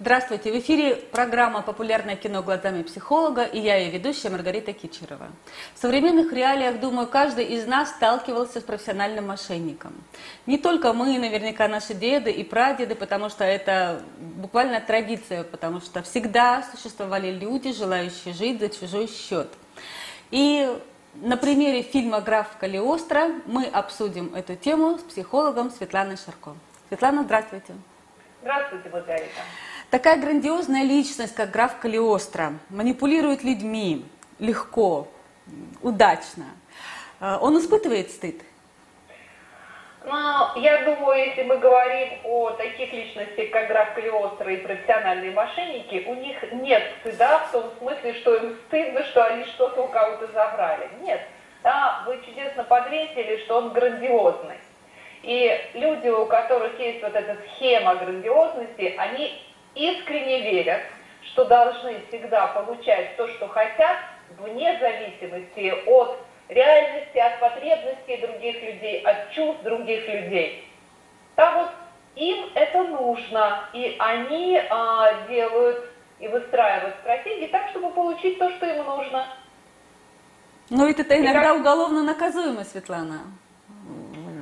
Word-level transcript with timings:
Здравствуйте, 0.00 0.50
в 0.50 0.58
эфире 0.58 0.96
программа 0.96 1.62
«Популярное 1.62 2.16
кино 2.16 2.42
глазами 2.42 2.82
психолога» 2.82 3.44
и 3.44 3.60
я 3.60 3.76
ее 3.76 3.92
ведущая 3.92 4.28
Маргарита 4.28 4.72
Кичерова. 4.72 5.28
В 5.72 5.78
современных 5.80 6.32
реалиях, 6.32 6.80
думаю, 6.80 7.06
каждый 7.06 7.44
из 7.44 7.64
нас 7.68 7.90
сталкивался 7.90 8.58
с 8.58 8.64
профессиональным 8.64 9.28
мошенником. 9.28 9.92
Не 10.46 10.58
только 10.58 10.92
мы, 10.92 11.16
наверняка 11.16 11.68
наши 11.68 11.94
деды 11.94 12.32
и 12.32 12.42
прадеды, 12.42 12.96
потому 12.96 13.28
что 13.28 13.44
это 13.44 14.02
буквально 14.18 14.80
традиция, 14.80 15.44
потому 15.44 15.80
что 15.80 16.02
всегда 16.02 16.64
существовали 16.74 17.30
люди, 17.30 17.72
желающие 17.72 18.34
жить 18.34 18.58
за 18.58 18.70
чужой 18.70 19.06
счет. 19.06 19.46
И 20.32 20.76
на 21.14 21.36
примере 21.36 21.82
фильма 21.82 22.20
«Граф 22.20 22.48
Калиостро» 22.58 23.30
мы 23.46 23.66
обсудим 23.66 24.34
эту 24.34 24.56
тему 24.56 24.98
с 24.98 25.02
психологом 25.02 25.70
Светланой 25.70 26.16
Шарко. 26.16 26.56
Светлана, 26.88 27.22
здравствуйте. 27.22 27.74
Здравствуйте, 28.42 28.90
Маргарита. 28.90 29.40
Такая 29.90 30.20
грандиозная 30.20 30.82
личность, 30.82 31.34
как 31.34 31.50
граф 31.50 31.78
Калиостро, 31.78 32.54
манипулирует 32.70 33.44
людьми 33.44 34.04
легко, 34.38 35.08
удачно. 35.82 36.46
Э, 37.20 37.38
он 37.40 37.58
испытывает 37.58 38.10
стыд? 38.10 38.42
Ну, 40.06 40.60
я 40.60 40.82
думаю, 40.84 41.28
если 41.28 41.44
мы 41.44 41.56
говорим 41.56 42.18
о 42.24 42.50
таких 42.50 42.92
личностях, 42.92 43.50
как 43.50 43.68
граф 43.68 43.94
Калиостро 43.94 44.52
и 44.52 44.58
профессиональные 44.58 45.30
мошенники, 45.30 46.04
у 46.06 46.14
них 46.14 46.36
нет 46.52 46.82
стыда 47.00 47.38
в 47.38 47.52
том 47.52 47.70
смысле, 47.78 48.12
что 48.14 48.34
им 48.34 48.56
стыдно, 48.66 49.02
что 49.04 49.24
они 49.24 49.44
что-то 49.44 49.82
у 49.82 49.88
кого-то 49.88 50.26
забрали. 50.32 50.90
Нет. 51.00 51.20
Да, 51.62 52.02
вы 52.06 52.20
чудесно 52.26 52.64
подметили, 52.64 53.42
что 53.44 53.56
он 53.56 53.72
грандиозный. 53.72 54.58
И 55.22 55.58
люди, 55.72 56.08
у 56.08 56.26
которых 56.26 56.78
есть 56.78 57.02
вот 57.02 57.14
эта 57.14 57.38
схема 57.48 57.94
грандиозности, 57.94 58.94
они 58.98 59.40
искренне 59.74 60.40
верят, 60.42 60.82
что 61.22 61.44
должны 61.44 62.00
всегда 62.08 62.48
получать 62.48 63.16
то, 63.16 63.26
что 63.28 63.48
хотят, 63.48 63.98
вне 64.38 64.78
зависимости 64.78 65.74
от 65.86 66.18
реальности, 66.48 67.18
от 67.18 67.40
потребностей 67.40 68.16
других 68.18 68.62
людей, 68.62 69.00
от 69.02 69.32
чувств 69.32 69.62
других 69.62 70.08
людей. 70.08 70.68
Так 71.34 71.56
вот, 71.56 71.68
им 72.16 72.46
это 72.54 72.84
нужно, 72.84 73.68
и 73.72 73.96
они 73.98 74.60
а, 74.70 75.26
делают 75.28 75.90
и 76.20 76.28
выстраивают 76.28 76.94
стратегии 77.00 77.48
так, 77.48 77.70
чтобы 77.70 77.90
получить 77.90 78.38
то, 78.38 78.50
что 78.50 78.66
им 78.66 78.84
нужно. 78.84 79.26
Но 80.70 80.86
ведь 80.86 81.00
это 81.00 81.18
иногда 81.18 81.52
как... 81.52 81.60
уголовно 81.60 82.02
наказуемо, 82.02 82.64
Светлана. 82.64 83.20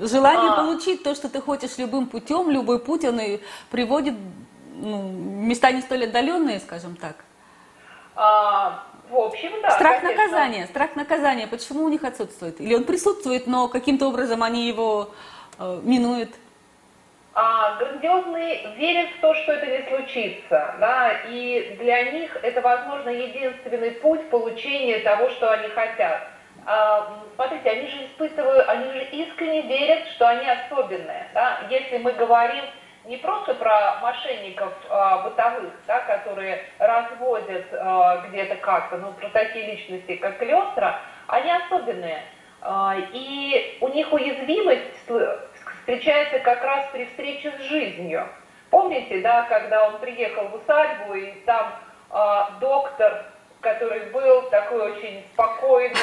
Желание 0.01 0.51
а... 0.51 0.57
получить 0.57 1.03
то, 1.03 1.15
что 1.15 1.29
ты 1.29 1.41
хочешь 1.41 1.79
любым 1.79 2.07
путем, 2.07 2.51
любой 2.51 2.79
путь, 2.79 3.05
он 3.05 3.21
и 3.21 3.41
приводит 3.71 4.15
ну, 4.83 5.03
места 5.11 5.73
не 5.73 5.81
столь 5.81 6.05
отдаленные, 6.05 6.61
скажем 6.61 6.97
так? 6.97 7.17
А, 8.15 8.85
в 9.09 9.17
общем, 9.17 9.51
да. 9.63 9.71
Страх 9.71 10.01
конечно. 10.01 10.23
наказания, 10.23 10.67
страх 10.67 10.97
наказания, 10.97 11.47
почему 11.47 11.85
у 11.85 11.89
них 11.89 12.05
отсутствует? 12.05 12.61
Или 12.61 12.75
он 12.75 12.85
присутствует, 12.85 13.47
но 13.47 13.69
каким-то 13.69 14.09
образом 14.09 14.43
они 14.43 14.67
его 14.67 15.11
э, 15.59 15.81
минуют? 15.83 16.31
А, 17.35 17.77
грандиозные 17.77 18.75
верят 18.77 19.09
в 19.17 19.21
то, 19.21 19.35
что 19.35 19.53
это 19.53 19.67
не 19.67 19.89
случится, 19.89 20.75
да, 20.79 21.13
и 21.31 21.77
для 21.81 22.11
них 22.11 22.37
это, 22.43 22.61
возможно, 22.61 23.09
единственный 23.09 23.93
путь 23.93 24.29
получения 24.29 24.99
того, 24.99 25.31
что 25.31 25.51
они 25.51 25.69
хотят. 25.69 26.29
А, 26.67 27.23
смотрите, 27.35 27.71
они 27.71 27.87
же 27.89 28.05
испытывают, 28.05 28.69
они 28.69 28.93
же 28.93 29.05
искренне 29.13 29.63
верят, 29.63 30.09
что 30.09 30.29
они 30.29 30.47
особенные, 30.47 31.29
да, 31.33 31.61
если 31.71 31.99
мы 31.99 32.13
говорим 32.13 32.65
не 33.05 33.17
просто 33.17 33.55
про 33.55 33.99
мошенников 34.01 34.73
э, 34.89 35.23
бытовых, 35.25 35.73
да, 35.87 36.01
которые 36.01 36.63
разводят 36.79 37.67
э, 37.73 38.23
где-то 38.29 38.57
как-то, 38.57 38.99
ну, 38.99 39.13
про 39.13 39.29
такие 39.31 39.73
личности, 39.73 40.17
как 40.17 40.39
Клёстра, 40.39 41.01
они 41.27 41.51
особенные. 41.51 42.23
Э, 42.63 42.93
и 43.13 43.79
у 43.81 43.89
них 43.89 44.13
уязвимость 44.13 44.83
встречается 45.81 46.39
как 46.41 46.63
раз 46.63 46.87
при 46.93 47.07
встрече 47.07 47.53
с 47.59 47.63
жизнью. 47.63 48.29
Помните, 48.71 49.21
да, 49.21 49.43
когда 49.43 49.89
он 49.89 49.99
приехал 49.99 50.49
в 50.49 50.55
усадьбу, 50.55 51.15
и 51.15 51.33
там 51.45 51.75
э, 52.11 52.41
доктор, 52.61 53.27
который 53.61 54.11
был 54.11 54.43
такой 54.51 54.93
очень 54.93 55.25
спокойный, 55.33 55.97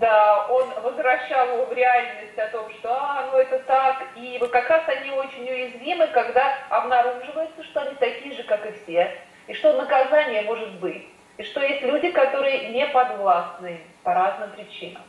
да, 0.00 0.46
он 0.48 0.68
возвращал 0.82 1.54
его 1.54 1.66
в 1.66 1.72
реальность 1.72 2.38
о 2.38 2.48
том, 2.48 2.70
что, 2.78 2.92
а, 2.92 3.28
ну 3.30 3.38
это 3.38 3.58
так, 3.60 4.04
и 4.16 4.38
вот 4.40 4.50
как 4.50 4.68
раз 4.68 4.82
они 4.88 5.10
очень 5.10 5.48
уязвимы, 5.48 6.06
когда 6.08 6.54
обнаруживается, 6.68 7.62
что 7.64 7.80
они 7.80 7.94
такие 7.96 8.34
же, 8.34 8.42
как 8.44 8.64
и 8.66 8.72
все, 8.82 9.16
и 9.46 9.54
что 9.54 9.72
наказание 9.74 10.42
может 10.42 10.72
быть, 10.80 11.06
и 11.36 11.42
что 11.44 11.60
есть 11.60 11.82
люди, 11.82 12.10
которые 12.10 12.70
не 12.70 12.86
подвластны 12.86 13.80
по 14.02 14.14
разным 14.14 14.50
причинам. 14.50 15.02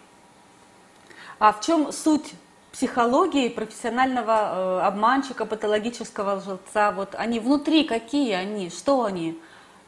А 1.39 1.51
в 1.51 1.61
чем 1.61 1.91
суть 1.91 2.33
психологии 2.71 3.49
профессионального 3.49 4.81
э, 4.81 4.85
обманщика, 4.85 5.45
патологического 5.45 6.35
лжеца? 6.35 6.91
Вот 6.91 7.15
они 7.15 7.39
внутри 7.39 7.85
какие 7.85 8.33
они, 8.33 8.69
что 8.69 9.03
они, 9.03 9.39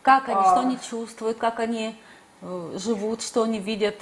как 0.01 0.27
они, 0.27 0.39
а... 0.39 0.43
что 0.43 0.59
они 0.61 0.77
чувствуют, 0.79 1.37
как 1.37 1.59
они 1.59 1.95
э, 2.41 2.77
живут, 2.77 3.21
что 3.21 3.43
они 3.43 3.59
видят? 3.59 3.95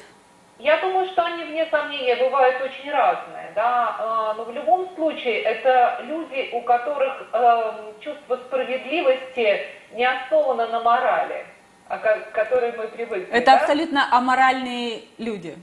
Я 0.58 0.78
думаю, 0.78 1.08
что 1.08 1.24
они, 1.24 1.44
вне 1.44 1.66
сомнения, 1.70 2.16
бывают 2.16 2.62
очень 2.62 2.90
разные, 2.90 3.52
да, 3.56 3.96
а, 4.00 4.34
но 4.36 4.46
в 4.46 4.54
любом 4.54 4.90
случае 4.96 5.42
это 5.42 6.00
люди, 6.04 6.50
у 6.54 6.62
которых 6.62 7.28
э, 7.34 7.92
чувство 8.00 8.38
справедливости 8.38 9.66
не 9.92 10.06
основано 10.06 10.68
на 10.68 10.80
морали, 10.80 11.46
к 11.90 12.32
которой 12.32 12.72
мы 12.72 12.88
привыкли. 12.88 13.28
Это 13.34 13.52
да? 13.52 13.58
абсолютно 13.58 14.08
аморальные 14.16 15.04
люди. 15.18 15.58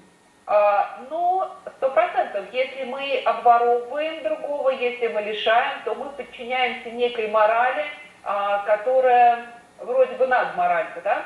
А, 0.46 1.00
ну, 1.08 1.44
сто 1.76 1.88
процентов. 1.90 2.44
Если 2.52 2.84
мы 2.84 3.22
обворовываем 3.24 4.22
другого, 4.22 4.70
если 4.70 5.08
мы 5.08 5.22
лишаем, 5.22 5.78
то 5.86 5.94
мы 5.94 6.10
подчиняемся 6.10 6.90
некой 6.90 7.28
морали, 7.28 7.86
а, 8.24 8.58
которая 8.66 9.46
вроде 9.80 10.14
бы 10.16 10.26
над 10.26 10.54
моралью, 10.54 11.00
да? 11.02 11.24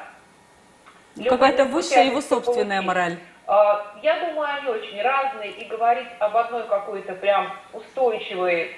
Какая-то 1.28 1.64
высшая 1.64 2.04
его 2.04 2.20
собственная 2.20 2.82
получить. 2.82 2.86
мораль. 2.86 3.18
А, 3.46 3.94
я 4.02 4.20
думаю, 4.20 4.48
они 4.58 4.68
очень 4.68 5.00
разные, 5.00 5.52
и 5.52 5.64
говорить 5.66 6.08
об 6.18 6.36
одной 6.36 6.64
какой-то 6.64 7.14
прям 7.14 7.52
устойчивой 7.72 8.74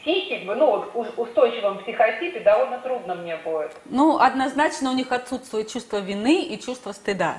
психике, 0.00 0.44
ну, 0.44 0.84
устойчивом 1.16 1.78
психотипе 1.78 2.40
довольно 2.40 2.78
трудно 2.78 3.14
мне 3.14 3.36
будет. 3.36 3.74
Ну, 3.86 4.18
однозначно 4.18 4.90
у 4.90 4.94
них 4.94 5.12
отсутствует 5.12 5.70
чувство 5.70 5.98
вины 5.98 6.42
и 6.42 6.60
чувство 6.60 6.92
стыда. 6.92 7.36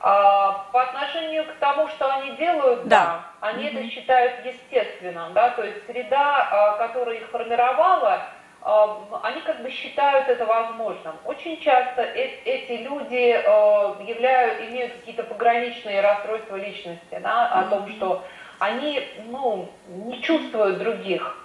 А, 0.00 0.66
по 0.72 0.82
отношению 0.82 1.44
к 1.44 1.52
тому, 1.60 1.88
что 1.88 2.12
они 2.12 2.32
делают, 2.32 2.88
да, 2.88 3.04
да 3.04 3.32
они 3.42 3.64
mm-hmm. 3.64 3.78
это 3.78 3.90
считают 3.90 4.46
естественным, 4.46 5.32
да, 5.32 5.50
то 5.50 5.62
есть 5.62 5.86
среда, 5.86 6.48
а, 6.50 6.76
которая 6.78 7.16
их 7.16 7.28
формировала, 7.28 8.22
они 8.64 9.40
как 9.40 9.62
бы 9.62 9.70
считают 9.70 10.28
это 10.28 10.46
возможным. 10.46 11.16
Очень 11.24 11.60
часто 11.60 12.02
э 12.02 12.30
эти 12.44 12.82
люди 12.82 13.34
э, 13.34 14.04
являют, 14.06 14.60
имеют 14.70 14.92
какие-то 14.92 15.24
пограничные 15.24 16.00
расстройства 16.00 16.56
личности, 16.56 17.18
да, 17.22 17.48
о 17.48 17.64
том, 17.64 17.88
что 17.90 18.22
они 18.60 19.02
ну, 19.26 19.68
не 19.88 20.22
чувствуют 20.22 20.78
других. 20.78 21.36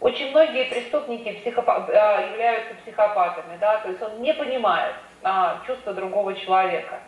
Очень 0.00 0.30
многие 0.30 0.64
преступники 0.64 1.28
психопа- 1.28 1.88
э, 1.88 2.30
являются 2.32 2.74
психопатами, 2.82 3.56
да, 3.60 3.78
то 3.78 3.88
есть 3.88 4.02
он 4.02 4.20
не 4.20 4.34
понимает 4.34 4.94
а, 5.22 5.60
чувства 5.66 5.92
другого 5.92 6.34
человека. 6.34 7.00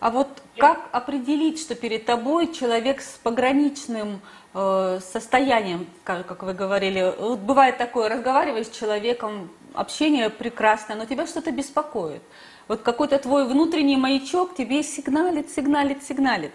А 0.00 0.10
вот 0.10 0.28
как 0.58 0.88
определить, 0.92 1.60
что 1.60 1.74
перед 1.74 2.06
тобой 2.06 2.52
человек 2.52 3.00
с 3.00 3.18
пограничным 3.18 4.20
э, 4.56 5.00
состоянием, 5.00 5.86
как 6.04 6.42
вы 6.42 6.54
говорили? 6.54 7.14
Вот 7.18 7.40
бывает 7.40 7.76
такое, 7.78 8.08
разговариваешь 8.08 8.66
с 8.66 8.76
человеком, 8.76 9.50
общение 9.74 10.30
прекрасное, 10.30 10.96
но 10.96 11.04
тебя 11.04 11.26
что-то 11.26 11.52
беспокоит. 11.52 12.22
Вот 12.66 12.82
какой-то 12.82 13.18
твой 13.18 13.46
внутренний 13.46 13.96
маячок 13.96 14.54
тебе 14.54 14.82
сигналит, 14.82 15.50
сигналит, 15.50 16.02
сигналит. 16.02 16.52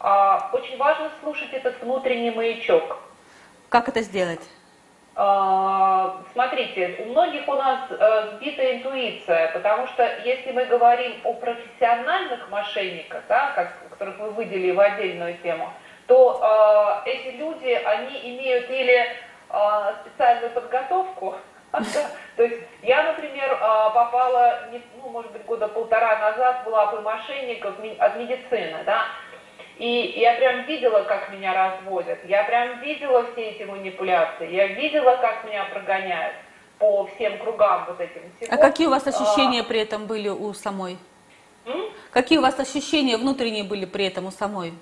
А, 0.00 0.50
очень 0.52 0.76
важно 0.76 1.10
слушать 1.22 1.52
этот 1.52 1.80
внутренний 1.80 2.30
маячок. 2.30 2.98
Как 3.70 3.88
это 3.88 4.02
сделать? 4.02 4.42
А, 5.16 6.22
смотрите, 6.32 6.96
у 7.06 7.10
многих 7.10 7.46
у 7.48 7.54
нас 7.54 7.80
э, 7.88 8.36
сбита 8.36 8.76
интуиция, 8.76 9.52
потому 9.52 9.86
что 9.86 10.02
если 10.24 10.50
мы 10.50 10.64
говорим 10.66 11.12
о 11.22 11.34
профессиональных 11.34 12.50
мошенниках, 12.50 13.22
да, 13.28 13.52
как, 13.54 13.88
которых 13.90 14.18
вы 14.18 14.30
выделили 14.30 14.72
в 14.72 14.80
отдельную 14.80 15.38
тему, 15.38 15.72
то 16.06 17.02
э, 17.06 17.10
эти 17.10 17.36
люди, 17.36 17.68
они 17.68 18.36
имеют 18.36 18.68
или 18.70 19.06
э, 19.50 19.94
специальную 20.02 20.50
подготовку, 20.52 21.36
то 22.36 22.42
есть 22.42 22.62
я, 22.82 23.02
например, 23.04 23.52
э, 23.52 23.58
попала, 23.58 24.68
ну, 25.02 25.10
может 25.10 25.32
быть, 25.32 25.44
года 25.44 25.68
полтора 25.68 26.18
назад 26.18 26.64
была 26.64 26.86
бы 26.86 27.00
мошенников 27.00 27.74
от 27.98 28.16
медицины, 28.16 28.78
да, 28.84 29.06
И 29.78 30.14
я 30.16 30.34
прям 30.34 30.64
видела, 30.66 31.02
как 31.02 31.30
меня 31.30 31.52
разводят. 31.52 32.18
Я 32.24 32.44
прям 32.44 32.80
видела 32.80 33.26
все 33.32 33.50
эти 33.50 33.64
манипуляции. 33.64 34.52
Я 34.52 34.68
видела, 34.68 35.16
как 35.16 35.44
меня 35.44 35.64
прогоняют 35.64 36.36
по 36.78 37.06
всем 37.06 37.38
кругам 37.38 37.86
вот 37.88 38.00
этим 38.00 38.22
всего. 38.36 38.54
А 38.54 38.56
какие 38.56 38.86
у 38.86 38.90
вас 38.90 39.06
ощущения 39.06 39.62
а... 39.62 39.64
при 39.64 39.80
этом 39.80 40.06
были 40.06 40.28
у 40.28 40.52
самой? 40.52 40.96
М? 41.66 41.90
Какие 42.12 42.38
у 42.38 42.42
вас 42.42 42.58
ощущения 42.60 43.16
внутренние 43.16 43.64
были 43.64 43.84
при 43.84 44.06
этом 44.06 44.26
у 44.26 44.30
самой? 44.30 44.74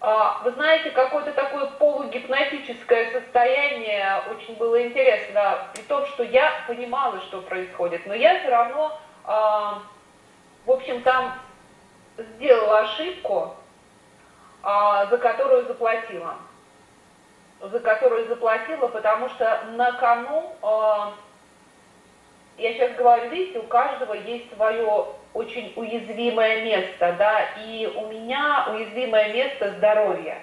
А, 0.00 0.42
вы 0.44 0.52
знаете, 0.52 0.90
какое-то 0.90 1.32
такое 1.32 1.66
полугипнотическое 1.66 3.12
состояние 3.12 4.22
очень 4.30 4.56
было 4.56 4.82
интересно, 4.82 5.68
при 5.74 5.82
том, 5.82 6.06
что 6.06 6.22
я 6.22 6.52
понимала, 6.66 7.20
что 7.22 7.40
происходит, 7.40 8.06
но 8.06 8.14
я 8.14 8.38
все 8.38 8.50
равно, 8.50 8.98
а, 9.24 9.82
в 10.66 10.70
общем, 10.70 11.02
там 11.02 11.34
сделала 12.18 12.80
ошибку, 12.80 13.56
а, 14.62 15.06
за 15.06 15.18
которую 15.18 15.66
заплатила. 15.66 16.34
За 17.60 17.80
которую 17.80 18.28
заплатила, 18.28 18.88
потому 18.88 19.30
что 19.30 19.62
на 19.72 19.92
кону, 19.92 20.56
я 22.58 22.72
сейчас 22.72 22.96
говорю, 22.96 23.30
видите, 23.30 23.58
у 23.58 23.64
каждого 23.64 24.14
есть 24.14 24.54
свое 24.54 25.06
очень 25.34 25.72
уязвимое 25.76 26.62
место, 26.64 27.14
да, 27.18 27.42
и 27.64 27.86
у 27.94 28.08
меня 28.08 28.68
уязвимое 28.72 29.32
место 29.32 29.74
здоровье. 29.76 30.38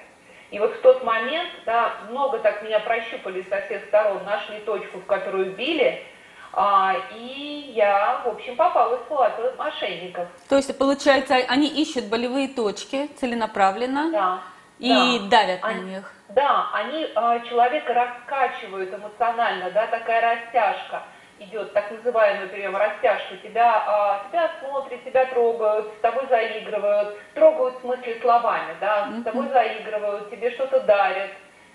И 0.52 0.60
вот 0.60 0.72
в 0.76 0.82
тот 0.82 1.04
момент, 1.04 1.50
да, 1.66 1.94
много 2.10 2.38
так 2.38 2.62
меня 2.62 2.80
прощупали 2.80 3.44
со 3.50 3.62
всех 3.62 3.86
сторон, 3.86 4.24
нашли 4.24 4.60
точку, 4.60 5.00
в 5.00 5.06
которую 5.06 5.56
били, 5.56 6.04
а, 6.52 6.96
и 7.16 7.72
я, 7.74 8.22
в 8.24 8.30
общем, 8.30 8.56
попала 8.56 8.98
в 8.98 9.04
ситуацию 9.06 9.56
мошенников. 9.58 10.28
То 10.48 10.58
есть, 10.58 10.78
получается, 10.78 11.34
они 11.48 11.68
ищут 11.68 12.06
болевые 12.06 12.48
точки 12.50 13.08
целенаправленно 13.20 14.12
да, 14.12 14.42
и 14.78 14.90
да. 15.22 15.30
давят 15.30 15.60
они, 15.64 15.82
на 15.82 15.86
них. 15.86 16.14
Да, 16.30 16.70
они 16.74 17.08
а, 17.16 17.40
человека 17.40 17.92
раскачивают 17.92 18.94
эмоционально, 18.94 19.72
да, 19.72 19.88
такая 19.88 20.22
растяжка 20.22 21.02
идет, 21.46 21.74
так 21.74 21.92
называемый 21.92 22.48
прием 22.48 22.76
растяжка. 22.76 23.38
Тебя, 23.38 23.84
а, 23.88 24.26
тебя 24.30 24.52
смотрят, 24.60 25.04
тебя 25.04 25.26
трогают, 25.26 25.94
с 25.98 26.02
тобой 26.02 26.28
заигрывают, 26.28 27.18
трогают 27.34 27.78
в 27.78 27.82
смысле 27.82 28.20
словами, 28.22 28.76
да, 28.80 29.10
с 29.20 29.24
тобой 29.24 29.48
заигрывают, 29.50 30.30
тебе 30.32 30.52
что-то 30.52 30.80
дарят, 30.82 31.32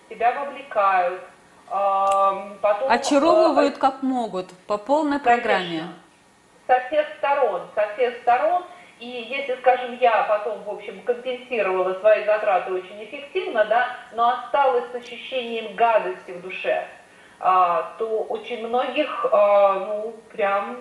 тебя 0.08 0.32
вовлекают 0.32 1.22
Потом, 1.70 2.88
Очаровывают 2.88 3.76
э, 3.76 3.78
как 3.78 4.02
могут, 4.02 4.46
по 4.66 4.78
полной 4.78 5.18
программе. 5.18 5.84
Со 6.66 6.80
всех 6.86 7.06
сторон, 7.18 7.62
со 7.74 7.86
всех 7.94 8.16
сторон. 8.22 8.64
И 9.00 9.06
если, 9.06 9.54
скажем, 9.60 9.96
я 9.98 10.24
потом, 10.24 10.62
в 10.64 10.70
общем, 10.70 11.00
компенсировала 11.02 11.94
свои 12.00 12.24
затраты 12.24 12.72
очень 12.72 13.04
эффективно, 13.04 13.64
да, 13.66 13.90
но 14.12 14.30
осталась 14.30 14.90
с 14.90 14.94
ощущением 14.94 15.76
гадости 15.76 16.32
в 16.32 16.42
душе, 16.42 16.72
а, 16.74 16.97
то 17.38 18.26
очень 18.28 18.66
многих, 18.66 19.26
а, 19.30 19.74
ну, 19.74 20.14
прям 20.32 20.78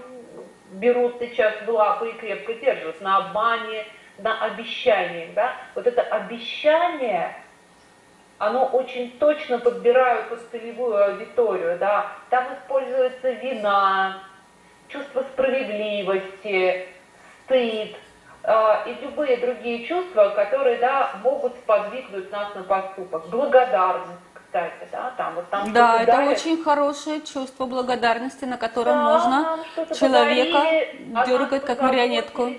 берут 0.72 1.16
сейчас 1.20 1.54
в 1.66 1.70
лапы 1.70 2.10
и 2.10 2.14
крепко 2.14 2.54
держат 2.56 3.00
на 3.02 3.18
обмане, 3.18 3.86
на 4.18 4.44
обещаниях, 4.44 5.34
да. 5.34 5.54
Вот 5.76 5.88
это 5.88 6.02
обещание– 6.02 7.36
оно 8.40 8.66
очень 8.66 9.12
точно 9.18 9.60
подбирают 9.60 10.30
под 10.30 10.42
целевую 10.52 11.04
аудиторию, 11.04 11.78
да, 11.80 12.12
там 12.30 12.46
используется 12.54 13.32
вина, 13.32 14.22
чувство 14.90 15.24
справедливости, 15.34 16.88
стыд 17.44 17.96
э, 18.44 18.76
и 18.86 19.04
любые 19.04 19.38
другие 19.38 19.86
чувства, 19.88 20.30
которые, 20.30 20.78
да, 20.78 21.12
могут 21.24 21.56
сподвигнуть 21.56 22.32
нас 22.32 22.54
на 22.54 22.64
поступок. 22.64 23.28
Благодарность, 23.30 24.22
кстати, 24.48 24.88
да, 24.92 25.14
там 25.18 25.36
вот 25.36 25.50
там 25.50 25.74
Да, 25.74 26.02
это 26.02 26.12
дарят. 26.14 26.38
очень 26.38 26.64
хорошее 26.64 27.22
чувство 27.22 27.66
благодарности, 27.66 28.46
на 28.46 28.58
котором 28.58 28.94
да, 28.94 29.04
можно 29.04 29.60
человека 29.94 30.54
подарили, 30.54 31.14
а 31.16 31.26
дергать 31.26 31.66
как 31.66 31.82
марионетку. 31.82 32.54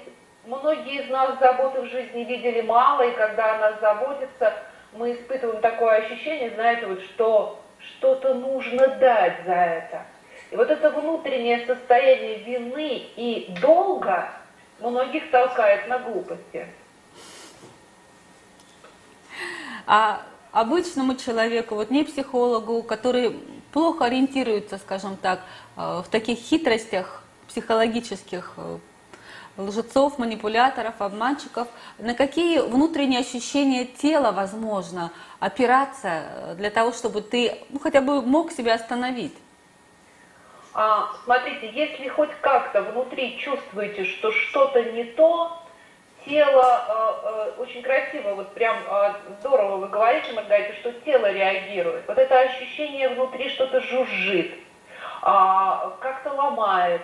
Многие 0.45 1.03
из 1.05 1.11
нас 1.11 1.39
заботы 1.41 1.81
в 1.83 1.87
жизни 1.87 2.25
видели 2.25 2.61
мало, 2.61 3.03
и 3.03 3.13
когда 3.13 3.55
о 3.55 3.59
нас 3.59 3.81
заботятся, 3.81 4.55
мы 4.93 5.13
испытываем 5.13 5.61
такое 5.61 6.05
ощущение, 6.05 6.51
знаете, 6.51 6.87
вот 6.87 7.03
что 7.03 7.61
что-то 7.81 8.35
нужно 8.35 8.89
дать 8.89 9.45
за 9.45 9.53
это. 9.55 10.03
И 10.51 10.57
вот 10.57 10.71
это 10.71 10.91
внутреннее 10.91 11.67
состояние 11.67 12.39
вины 12.39 13.03
и 13.17 13.55
долга 13.61 14.31
многих 14.81 15.31
толкает 15.31 15.87
на 15.89 15.99
глупости. 15.99 16.67
А 19.87 20.23
обычному 20.53 21.15
человеку, 21.17 21.75
вот 21.75 21.91
не 21.91 22.05
психологу, 22.05 22.83
который 22.83 23.39
плохо 23.73 24.07
ориентируется, 24.07 24.79
скажем 24.79 25.17
так, 25.17 25.41
э, 25.77 26.03
в 26.05 26.09
таких 26.11 26.39
хитростях 26.39 27.23
психологических, 27.49 28.55
э, 28.57 28.79
лжецов, 29.59 30.19
манипуляторов, 30.19 31.01
обманщиков. 31.01 31.69
На 31.99 32.15
какие 32.15 32.61
внутренние 32.61 33.21
ощущения 33.21 33.85
тела 33.85 34.33
возможно 34.33 35.11
опираться 35.41 36.09
э, 36.09 36.55
для 36.57 36.71
того, 36.71 36.93
чтобы 36.93 37.21
ты 37.21 37.59
ну, 37.71 37.79
хотя 37.79 38.01
бы 38.01 38.23
мог 38.23 38.53
себя 38.53 38.75
остановить? 38.75 39.35
А, 40.75 41.09
смотрите, 41.25 41.71
если 41.73 42.09
хоть 42.09 42.31
как-то 42.41 42.83
внутри 42.83 43.37
чувствуете, 43.39 44.05
что 44.05 44.31
что-то 44.31 44.85
не 44.93 45.05
то, 45.05 45.61
тело 46.29 46.85
э, 46.89 47.57
э, 47.57 47.63
очень 47.63 47.83
красиво, 47.83 48.35
вот 48.35 48.53
прям 48.55 48.77
э, 48.89 49.13
здорово 49.41 49.77
вы 49.77 49.89
говорите, 49.89 50.33
Маргарита, 50.33 50.75
что 50.75 50.93
тело 50.93 51.31
реагирует. 51.33 52.07
Вот 52.07 52.19
это 52.19 52.41
ощущение 52.41 53.09
внутри 53.09 53.49
что-то 53.49 53.81
жужжит, 53.81 54.53
э, 54.53 54.61
как-то 55.23 56.33
ломает, 56.33 57.03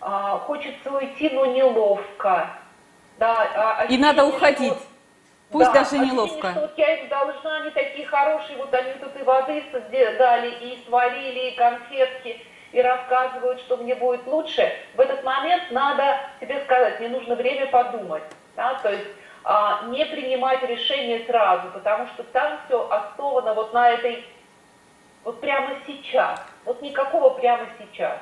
а, 0.00 0.38
хочется 0.38 0.90
уйти, 0.90 1.28
но 1.30 1.44
неловко. 1.44 2.48
Да, 3.18 3.80
а, 3.80 3.84
и 3.84 3.98
надо 3.98 4.24
уходить. 4.24 4.72
Пусть 5.50 5.72
да, 5.72 5.80
даже 5.80 5.98
неловко. 5.98 6.52
Что 6.52 6.60
вот 6.60 6.78
я 6.78 6.96
им 6.96 7.08
должна, 7.08 7.56
они 7.56 7.70
такие 7.70 8.06
хорошие, 8.06 8.56
вот 8.56 8.72
они 8.72 8.92
тут 8.94 9.14
и 9.20 9.22
воды 9.22 9.62
дали, 10.16 10.50
и 10.50 10.82
сварили, 10.86 11.50
и 11.50 11.56
конфетки, 11.56 12.40
и 12.72 12.80
рассказывают, 12.80 13.60
что 13.60 13.76
мне 13.76 13.94
будет 13.94 14.26
лучше. 14.26 14.72
В 14.94 15.00
этот 15.00 15.24
момент 15.24 15.64
надо 15.70 16.18
тебе 16.40 16.62
сказать, 16.64 17.00
мне 17.00 17.08
нужно 17.08 17.34
время 17.34 17.66
подумать. 17.66 18.22
Да? 18.60 18.74
То 18.82 18.92
есть 18.92 19.06
а, 19.42 19.86
не 19.86 20.04
принимать 20.04 20.62
решение 20.62 21.24
сразу, 21.24 21.70
потому 21.72 22.06
что 22.08 22.24
там 22.24 22.58
все 22.66 22.86
основано 22.90 23.54
вот 23.54 23.72
на 23.72 23.88
этой, 23.88 24.22
вот 25.24 25.40
прямо 25.40 25.76
сейчас. 25.86 26.38
Вот 26.66 26.82
никакого 26.82 27.30
прямо 27.30 27.66
сейчас. 27.78 28.18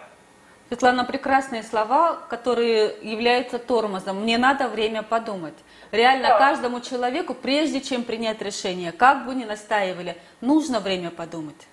Светлана, 0.69 1.05
прекрасные 1.05 1.65
слова, 1.65 2.19
которые 2.29 2.95
являются 3.03 3.59
тормозом. 3.59 4.23
Мне 4.23 4.39
надо 4.39 4.69
время 4.69 5.03
подумать. 5.03 5.55
Реально 5.91 6.29
да. 6.29 6.39
каждому 6.39 6.81
человеку, 6.81 7.35
прежде 7.35 7.81
чем 7.81 8.05
принять 8.05 8.41
решение, 8.41 8.93
как 8.93 9.27
бы 9.27 9.35
ни 9.35 9.45
настаивали, 9.45 10.17
нужно 10.41 10.79
время 10.79 11.11
подумать. 11.11 11.67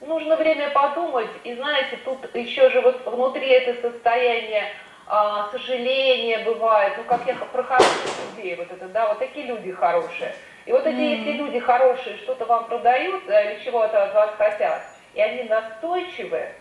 Нужно 0.00 0.36
время 0.36 0.70
подумать, 0.70 1.28
и 1.44 1.54
знаете, 1.54 1.98
тут 2.06 2.34
еще 2.34 2.70
же 2.70 2.80
вот 2.80 3.04
внутри 3.04 3.46
это 3.48 3.90
состояние 3.90 4.72
а, 5.12 5.48
сожаления 5.50 6.38
бывает, 6.44 6.94
ну 6.96 7.02
как 7.02 7.26
я 7.26 7.34
про 7.34 7.62
хороших 7.64 8.36
людей, 8.36 8.54
вот 8.54 8.70
это, 8.70 8.86
да, 8.88 9.08
вот 9.08 9.18
такие 9.18 9.46
люди 9.46 9.72
хорошие. 9.72 10.34
И 10.66 10.72
вот 10.72 10.86
эти, 10.86 10.96
mm-hmm. 10.96 11.16
если 11.16 11.32
люди 11.32 11.58
хорошие 11.58 12.16
что-то 12.18 12.44
вам 12.44 12.66
продают 12.66 13.24
или 13.24 13.58
чего-то 13.64 14.04
от 14.04 14.14
вас 14.14 14.30
хотят, 14.38 14.82
и 15.14 15.20
они 15.20 15.48
настойчивые, 15.48 16.54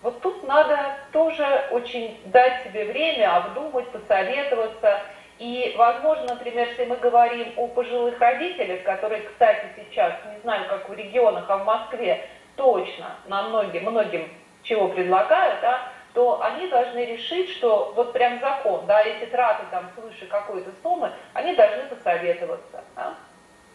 вот 0.00 0.22
тут 0.22 0.42
надо 0.44 0.96
тоже 1.12 1.44
очень 1.72 2.18
дать 2.26 2.64
себе 2.64 2.86
время, 2.86 3.36
обдумать, 3.36 3.86
посоветоваться. 3.90 5.02
И, 5.38 5.74
возможно, 5.76 6.28
например, 6.28 6.68
если 6.68 6.86
мы 6.86 6.96
говорим 6.96 7.52
о 7.56 7.66
пожилых 7.68 8.18
родителях, 8.18 8.82
которые, 8.82 9.22
кстати, 9.22 9.66
сейчас, 9.76 10.14
не 10.32 10.40
знаю, 10.40 10.66
как 10.70 10.88
в 10.88 10.94
регионах, 10.94 11.44
а 11.48 11.58
в 11.58 11.66
Москве, 11.66 12.26
точно 12.56 13.16
на 13.26 13.42
многим, 13.42 13.90
многим 13.90 14.26
чего 14.62 14.88
предлагают, 14.88 15.60
да, 15.60 15.92
то 16.14 16.42
они 16.42 16.66
должны 16.68 17.04
решить, 17.04 17.50
что 17.50 17.92
вот 17.94 18.12
прям 18.12 18.40
закон, 18.40 18.86
да, 18.86 19.00
если 19.00 19.26
траты 19.26 19.64
там 19.70 19.88
свыше 19.94 20.26
какой-то 20.26 20.70
суммы, 20.82 21.12
они 21.34 21.54
должны 21.54 21.84
посоветоваться. 21.84 22.82
Да? 22.96 23.14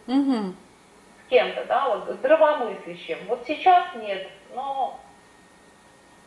Угу. 0.06 0.54
С 1.24 1.30
кем-то, 1.30 1.64
да, 1.64 1.88
вот 1.88 2.10
здравомыслящим. 2.16 3.18
Вот 3.26 3.44
сейчас 3.46 3.86
нет, 3.94 4.28
но 4.54 5.00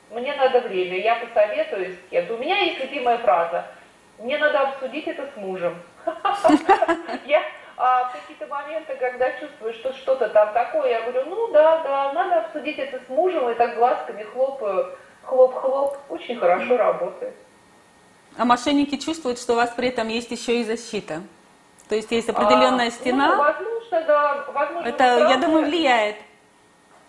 мне 0.10 0.36
надо 0.36 0.62
время, 0.62 1.00
я 1.00 1.16
посоветуюсь 1.16 1.96
с 1.96 2.10
кем-то. 2.10 2.34
У 2.34 2.38
меня 2.38 2.58
есть 2.58 2.80
любимая 2.80 3.20
фраза, 3.20 3.66
мне 4.18 4.38
надо 4.38 4.62
обсудить 4.62 5.08
это 5.08 5.28
с 5.34 5.38
мужем. 5.38 5.82
Я 7.25 7.44
а, 7.78 8.10
в 8.10 8.12
какие-то 8.12 8.46
моменты, 8.48 8.96
когда 8.96 9.32
чувствую, 9.39 9.74
что 9.74 9.94
что-то 9.94 10.28
там 10.30 10.51
такое, 10.51 10.89
я 10.89 11.01
говорю, 11.01 11.30
ну 11.30 11.48
да, 11.54 11.78
да, 11.78 12.12
надо 12.12 12.42
обсудить 12.42 12.78
это 12.78 13.00
с 13.00 13.08
мужем, 13.08 13.50
и 13.50 13.54
так 13.54 13.75
глазками 13.75 14.24
хлопаю, 14.24 14.98
хлоп-хлоп, 15.29 15.98
очень 16.09 16.38
хорошо 16.38 16.77
работает. 16.77 17.33
А 18.38 18.45
мошенники 18.45 18.98
чувствуют, 18.98 19.39
что 19.39 19.53
у 19.53 19.55
вас 19.55 19.71
при 19.75 19.89
этом 19.89 20.07
есть 20.07 20.31
еще 20.31 20.62
и 20.62 20.63
защита. 20.63 21.21
То 21.88 21.95
есть 21.95 22.12
есть 22.12 22.29
определенная 22.29 22.88
а, 22.88 22.91
стена. 22.91 23.27
Ну, 23.36 23.38
возможно, 23.38 24.01
да, 24.07 24.45
возможно. 24.53 24.88
Это, 24.88 25.03
я 25.29 25.38
думаю, 25.38 25.65
влияет. 25.65 26.15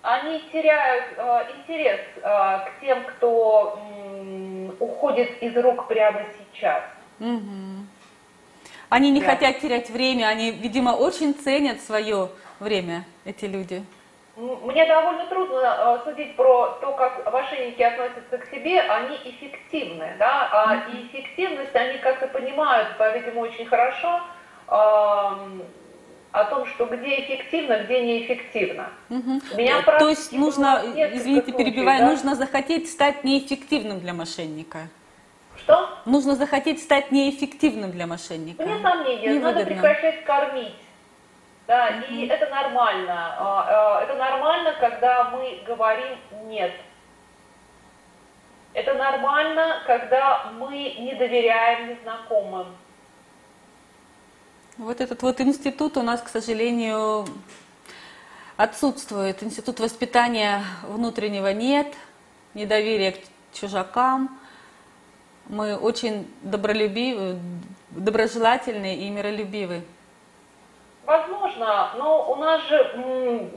Они 0.03 0.43
теряют 0.51 1.05
э, 1.17 1.43
интерес 1.59 2.01
э, 2.17 2.21
к 2.23 2.71
тем, 2.81 3.05
кто 3.05 3.79
м, 4.15 4.75
уходит 4.81 5.43
из 5.43 5.55
рук 5.59 5.89
прямо 5.89 6.23
сейчас. 6.39 6.83
Угу. 7.21 7.85
Они 8.89 9.11
не 9.11 9.21
Да. 9.21 9.27
хотят 9.27 9.61
терять 9.61 9.91
время, 9.91 10.29
они, 10.29 10.51
видимо, 10.51 10.91
очень 10.91 11.35
ценят 11.35 11.83
свое 11.83 12.31
время, 12.61 13.05
эти 13.27 13.45
люди. 13.45 13.85
Мне 14.37 14.87
довольно 14.87 15.27
трудно 15.27 15.59
э, 15.61 15.99
судить 16.05 16.37
про 16.37 16.79
то, 16.81 16.93
как 16.93 17.31
мошенники 17.33 17.83
относятся 17.83 18.39
к 18.39 18.47
себе. 18.47 18.81
Они 18.81 19.17
эффективны, 19.25 20.15
да, 20.19 20.49
а 20.53 20.91
и 20.91 21.07
эффективность 21.07 21.75
они 21.75 21.99
как-то 21.99 22.29
понимают, 22.29 22.97
по-видимому, 22.97 23.43
очень 23.43 23.67
хорошо 23.67 24.21
о 26.33 26.45
том, 26.45 26.65
что 26.67 26.87
где 26.87 27.21
эффективно, 27.21 27.83
где 27.85 28.03
неэффективно. 28.03 28.91
Мгм. 29.09 29.43
Меня 29.57 29.83
То 29.83 30.09
есть 30.09 30.33
нужно, 30.33 30.83
несколько 30.95 31.17
извините, 31.17 31.51
случаев, 31.51 31.57
перебиваю, 31.57 31.99
да. 31.99 32.11
нужно 32.11 32.35
захотеть 32.37 32.89
стать 32.89 33.25
неэффективным 33.25 33.99
для 34.01 34.15
мошенника. 34.15 34.89
Что? 35.57 35.89
Нужно 36.07 36.37
захотеть 36.37 36.81
стать 36.83 37.11
неэффективным 37.11 37.91
для 37.91 38.07
мошенника. 38.07 38.63
Вне 38.63 38.79
сомнения, 38.81 39.41
надо 39.41 39.65
прекращать 39.65 40.25
кормить. 40.25 40.75
Да, 41.71 41.89
и 42.01 42.27
это 42.27 42.51
нормально. 42.51 43.37
А, 43.39 44.01
а, 44.01 44.03
Это 44.03 44.15
нормально, 44.15 44.75
когда 44.81 45.31
мы 45.31 45.63
говорим 45.65 46.19
нет. 46.47 46.73
Это 48.75 48.95
нормально, 48.95 49.81
когда 49.87 50.51
мы 50.59 50.97
не 50.99 51.15
доверяем 51.15 51.91
незнакомым. 51.91 52.77
Вот 54.79 55.01
этот 55.01 55.23
вот 55.23 55.41
институт 55.41 55.97
у 55.97 56.03
нас, 56.03 56.21
к 56.21 56.29
сожалению, 56.29 57.25
отсутствует. 58.57 59.41
Институт 59.45 59.79
воспитания 59.79 60.65
внутреннего 60.83 61.53
нет, 61.53 61.87
недоверия 62.55 63.13
к 63.13 63.19
чужакам. 63.53 64.41
Мы 65.47 65.77
очень 65.77 66.29
добролюбивы, 66.43 67.39
доброжелательны 67.91 68.97
и 68.97 69.09
миролюбивы. 69.09 69.85
Возможно, 71.05 71.91
но 71.97 72.31
у 72.31 72.37
нас 72.37 72.63
же 72.69 73.51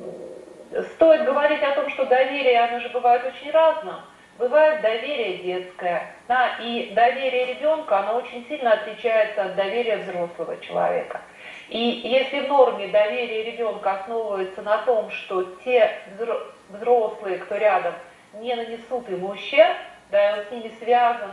стоит 0.96 1.26
говорить 1.26 1.62
о 1.62 1.76
том, 1.76 1.90
что 1.90 2.06
доверие, 2.06 2.62
оно 2.62 2.80
же 2.80 2.90
бывает 2.90 3.24
очень 3.26 3.52
разным. 3.52 3.96
Бывает 4.40 4.82
доверие 4.82 5.38
детское, 5.38 6.12
да, 6.28 6.58
и 6.60 6.92
доверие 6.96 7.54
ребенка, 7.54 8.00
оно 8.00 8.16
очень 8.16 8.44
сильно 8.48 8.74
отличается 8.74 9.44
от 9.44 9.56
доверия 9.56 9.98
взрослого 9.98 10.58
человека. 10.58 11.22
И 11.70 11.78
если 11.78 12.40
в 12.40 12.48
норме 12.48 12.88
доверие 12.88 13.44
ребенка 13.44 13.92
основывается 13.92 14.64
на 14.64 14.80
том, 14.80 15.12
что 15.12 15.44
те 15.64 15.92
взро- 16.18 16.48
взрослые, 16.70 17.38
кто 17.38 17.58
рядом, 17.58 17.94
не 18.34 18.56
нанесут 18.56 19.08
ему 19.08 19.30
ущерб, 19.30 19.78
да, 20.10 20.38
он 20.40 20.46
с 20.46 20.52
ними 20.52 20.74
связан, 20.80 21.32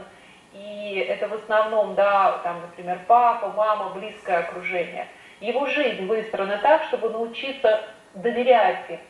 и 0.52 1.07
это 1.09 1.26
в 1.26 1.33
основном, 1.33 1.95
да, 1.95 2.38
там, 2.45 2.61
например, 2.61 2.99
папа, 3.07 3.49
мама, 3.57 3.95
близкое 3.95 4.40
окружение. 4.40 5.09
Его 5.40 5.66
жизнь 5.66 6.06
выстроена 6.06 6.59
так, 6.59 6.85
чтобы 6.85 7.11
научиться 7.11 7.82
доверять 8.14 9.00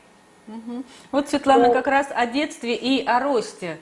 им. 0.46 0.84
Вот, 1.12 1.28
Светлана, 1.28 1.72
как 1.72 1.86
раз 1.86 2.10
о 2.14 2.26
детстве 2.26 2.74
и 2.74 3.04
о 3.06 3.20
росте. 3.20 3.78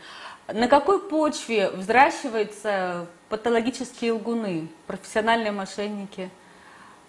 На 0.48 0.66
какой 0.68 1.00
почве 1.00 1.70
взращиваются 1.70 3.06
патологические 3.28 4.12
лгуны, 4.12 4.68
профессиональные 4.86 5.52
мошенники? 5.52 6.30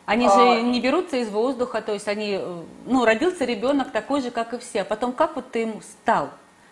Они 0.06 0.28
А. 0.28 0.30
же 0.30 0.62
не 0.64 0.82
берутся 0.82 1.18
из 1.18 1.30
воздуха, 1.30 1.82
то 1.82 1.94
есть 1.94 2.08
они, 2.08 2.38
э, 2.42 2.64
ну, 2.86 3.06
родился 3.06 3.46
ребенок 3.46 3.92
такой 3.92 4.22
же, 4.22 4.32
как 4.32 4.54
и 4.54 4.58
все. 4.58 4.82
А 4.82 4.86
потом, 4.86 5.14
как 5.14 5.36
вот 5.36 5.52
ты 5.52 5.64
им 5.64 5.82
стал? 5.82 6.30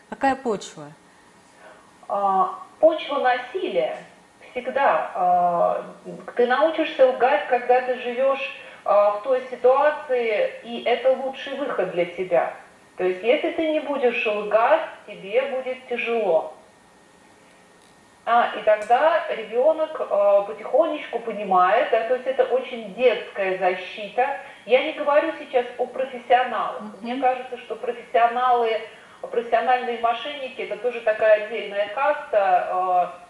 Какая 0.09 0.36
почва? 0.36 0.91
А, 2.09 2.59
Почва 2.79 3.19
насилия 3.19 3.97
всегда. 4.57 5.11
а, 5.13 5.85
Ты 6.35 6.47
научишься 6.47 7.07
лгать, 7.07 7.47
когда 7.47 7.81
ты 7.81 7.95
живешь 7.99 8.55
а, 8.83 9.11
в 9.11 9.23
той 9.23 9.41
ситуации, 9.51 10.51
и 10.63 10.83
это 10.83 11.11
лучший 11.11 11.55
выход 11.57 11.91
для 11.91 12.05
тебя. 12.05 12.53
То 12.97 13.03
есть, 13.03 13.23
если 13.23 13.51
ты 13.51 13.69
не 13.69 13.79
будешь 13.79 14.25
лгать, 14.25 14.81
тебе 15.05 15.41
будет 15.43 15.87
тяжело. 15.87 16.53
А, 18.25 18.51
и 18.59 18.61
тогда 18.63 19.23
ребенок 19.29 20.01
э, 20.01 20.43
потихонечку 20.47 21.19
понимает, 21.19 21.89
да, 21.91 22.09
то 22.09 22.15
есть 22.15 22.27
это 22.27 22.43
очень 22.43 22.93
детская 22.93 23.57
защита. 23.57 24.39
Я 24.65 24.83
не 24.83 24.91
говорю 24.91 25.31
сейчас 25.39 25.65
о 25.77 25.85
профессионалах. 25.85 26.81
Мне 27.01 27.21
кажется, 27.21 27.57
что 27.57 27.77
профессионалы, 27.77 28.81
профессиональные 29.21 29.99
мошенники 29.99 30.61
это 30.63 30.75
тоже 30.75 30.99
такая 31.01 31.45
отдельная 31.45 31.87
каста, 31.95 33.13
э, 33.13 33.26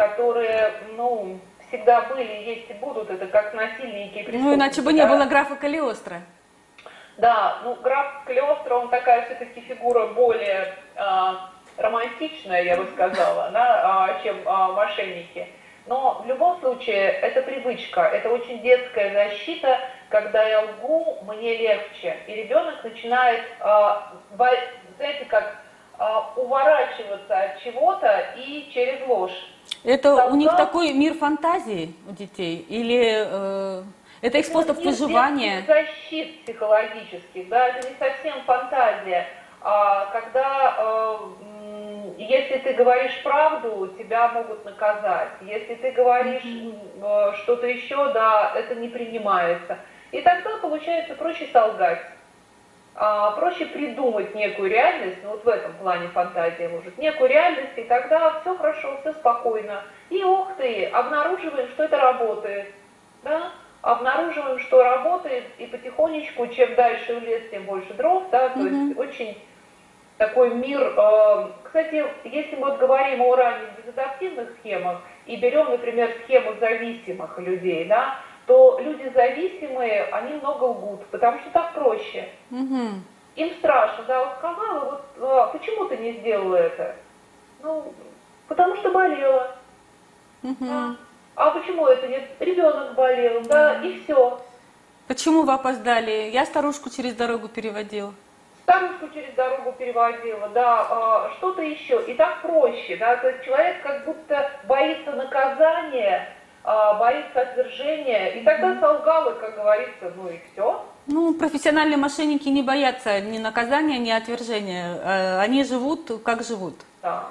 которые, 0.00 0.72
ну, 0.96 1.38
всегда 1.68 2.00
были, 2.00 2.22
есть 2.22 2.70
и 2.70 2.72
будут, 2.72 3.10
это 3.10 3.26
как 3.26 3.52
насильники 3.52 4.20
и 4.20 4.22
преступники. 4.22 4.42
Ну, 4.42 4.54
иначе 4.54 4.80
бы 4.80 4.94
не 4.94 5.02
да. 5.02 5.08
было 5.08 5.26
графа 5.26 5.56
Калиостро. 5.56 6.22
Да, 7.18 7.58
ну 7.64 7.74
граф 7.74 8.24
Калиостро, 8.24 8.76
он 8.76 8.88
такая 8.88 9.26
все-таки 9.26 9.60
фигура 9.60 10.06
более 10.06 10.74
а, 10.96 11.50
романтичная, 11.76 12.62
я 12.62 12.78
бы 12.78 12.86
сказала, 12.94 13.50
да, 13.50 13.80
а, 13.84 14.22
чем 14.22 14.36
а, 14.46 14.72
мошенники. 14.72 15.46
Но 15.86 16.22
в 16.24 16.26
любом 16.26 16.58
случае 16.60 17.10
это 17.20 17.42
привычка, 17.42 18.00
это 18.00 18.30
очень 18.30 18.62
детская 18.62 19.12
защита, 19.12 19.80
когда 20.08 20.42
я 20.44 20.62
лгу, 20.62 21.18
мне 21.26 21.58
легче. 21.58 22.16
И 22.26 22.34
ребенок 22.36 22.82
начинает, 22.84 23.42
а, 23.60 24.14
знаете, 24.96 25.26
как 25.26 25.58
уворачиваться 26.36 27.38
от 27.38 27.62
чего-то 27.62 28.32
и 28.34 28.70
через 28.72 29.06
ложь. 29.06 29.36
Это 29.84 30.26
у 30.26 30.36
них 30.36 30.50
такой 30.56 30.92
мир 30.92 31.14
фантазии 31.14 31.94
у 32.08 32.12
детей? 32.12 32.64
Или 32.68 33.24
э, 33.26 33.82
это 34.20 34.38
их 34.38 34.46
способ 34.46 34.72
Это 34.78 34.80
нет 34.86 34.98
выживания? 35.00 35.62
детских 35.62 35.74
защит 35.74 36.44
психологических, 36.44 37.48
да, 37.48 37.68
это 37.68 37.88
не 37.88 37.94
совсем 37.98 38.42
фантазия. 38.44 39.26
А, 39.62 40.06
когда, 40.06 40.74
э, 40.78 41.18
если 42.18 42.58
ты 42.58 42.72
говоришь 42.74 43.22
правду, 43.22 43.94
тебя 43.98 44.28
могут 44.28 44.64
наказать. 44.64 45.30
Если 45.42 45.74
ты 45.74 45.90
говоришь 45.92 46.44
м, 46.44 46.74
э, 47.02 47.32
что-то 47.42 47.66
еще, 47.66 48.12
да, 48.12 48.52
это 48.54 48.74
не 48.74 48.88
принимается. 48.88 49.78
И 50.12 50.20
тогда 50.22 50.56
получается 50.62 51.14
проще 51.14 51.46
солгать. 51.52 52.00
А, 52.94 53.30
проще 53.32 53.66
придумать 53.66 54.34
некую 54.34 54.68
реальность, 54.68 55.18
ну 55.22 55.30
вот 55.30 55.44
в 55.44 55.48
этом 55.48 55.72
плане 55.74 56.08
фантазия 56.08 56.68
может, 56.68 56.98
некую 56.98 57.30
реальность, 57.30 57.76
и 57.76 57.82
тогда 57.84 58.40
все 58.40 58.56
хорошо, 58.56 58.98
все 59.00 59.12
спокойно. 59.12 59.82
И 60.10 60.22
ох 60.24 60.48
ты, 60.56 60.86
обнаруживаем, 60.86 61.68
что 61.68 61.84
это 61.84 61.98
работает. 61.98 62.66
Да? 63.22 63.52
Обнаруживаем, 63.82 64.58
что 64.58 64.82
работает, 64.82 65.44
и 65.58 65.66
потихонечку, 65.66 66.48
чем 66.48 66.74
дальше 66.74 67.18
в 67.18 67.22
лес, 67.22 67.42
тем 67.50 67.64
больше 67.64 67.94
дров, 67.94 68.24
да, 68.30 68.50
то 68.50 68.60
есть 68.60 68.98
очень 68.98 69.38
такой 70.18 70.50
мир. 70.50 70.80
э, 70.82 71.46
Кстати, 71.62 72.04
если 72.24 72.56
мы 72.56 72.70
вот 72.70 72.78
говорим 72.78 73.22
о 73.22 73.36
ранних 73.36 73.68
безадаптивных 73.78 74.50
схемах 74.58 75.00
и 75.24 75.36
берем, 75.36 75.70
например, 75.70 76.10
схему 76.24 76.54
зависимых 76.60 77.38
людей, 77.38 77.86
да, 77.86 78.16
то 78.50 78.80
люди 78.80 79.08
зависимые, 79.14 80.06
они 80.06 80.34
много 80.34 80.64
лгут, 80.64 81.06
потому 81.12 81.38
что 81.38 81.50
так 81.50 81.72
проще. 81.72 82.28
Мгм. 82.50 83.04
Им 83.36 83.50
страшно, 83.60 84.02
да, 84.08 84.24
вот 84.24 84.38
сказала, 84.38 84.84
вот 84.90 85.02
а, 85.20 85.46
почему 85.56 85.84
ты 85.84 85.96
не 85.98 86.14
сделала 86.14 86.56
это? 86.56 86.96
Ну, 87.62 87.94
потому 88.48 88.74
что 88.74 88.90
болела. 88.90 89.56
Мгм. 90.42 90.56
да. 90.58 90.96
А 91.36 91.50
почему 91.52 91.86
это 91.86 92.08
нет? 92.08 92.24
Ребенок 92.40 92.96
болел, 92.96 93.40
да, 93.42 93.80
и 93.84 94.02
все. 94.02 94.40
Почему 95.06 95.42
вы 95.42 95.52
опоздали? 95.52 96.30
Я 96.32 96.44
старушку 96.44 96.90
через 96.90 97.14
дорогу 97.14 97.46
переводил. 97.46 98.14
Старушку 98.64 99.10
через 99.14 99.32
дорогу 99.34 99.72
переводила, 99.78 100.48
да, 100.48 100.86
а, 100.90 101.30
что-то 101.38 101.62
еще. 101.62 102.02
И 102.08 102.14
так 102.14 102.42
проще, 102.42 102.96
да, 102.96 103.16
то 103.16 103.28
есть 103.28 103.44
человек 103.44 103.80
как 103.84 104.04
будто 104.04 104.50
боится 104.64 105.12
наказания, 105.12 106.26
а, 106.26 106.39
боится 106.64 107.40
отвержения, 107.40 108.28
и 108.32 108.44
тогда 108.44 108.78
солгал, 108.80 109.30
и, 109.30 109.40
как 109.40 109.54
говорится, 109.54 110.12
ну 110.16 110.28
и 110.28 110.38
все. 110.52 110.84
Ну, 111.06 111.34
профессиональные 111.34 111.96
мошенники 111.96 112.48
не 112.48 112.62
боятся 112.62 113.20
ни 113.20 113.38
наказания, 113.38 113.98
ни 113.98 114.10
отвержения. 114.10 114.94
Э, 115.02 115.38
Они 115.40 115.64
живут, 115.64 116.22
как 116.24 116.42
живут. 116.42 116.74
Да. 117.02 117.24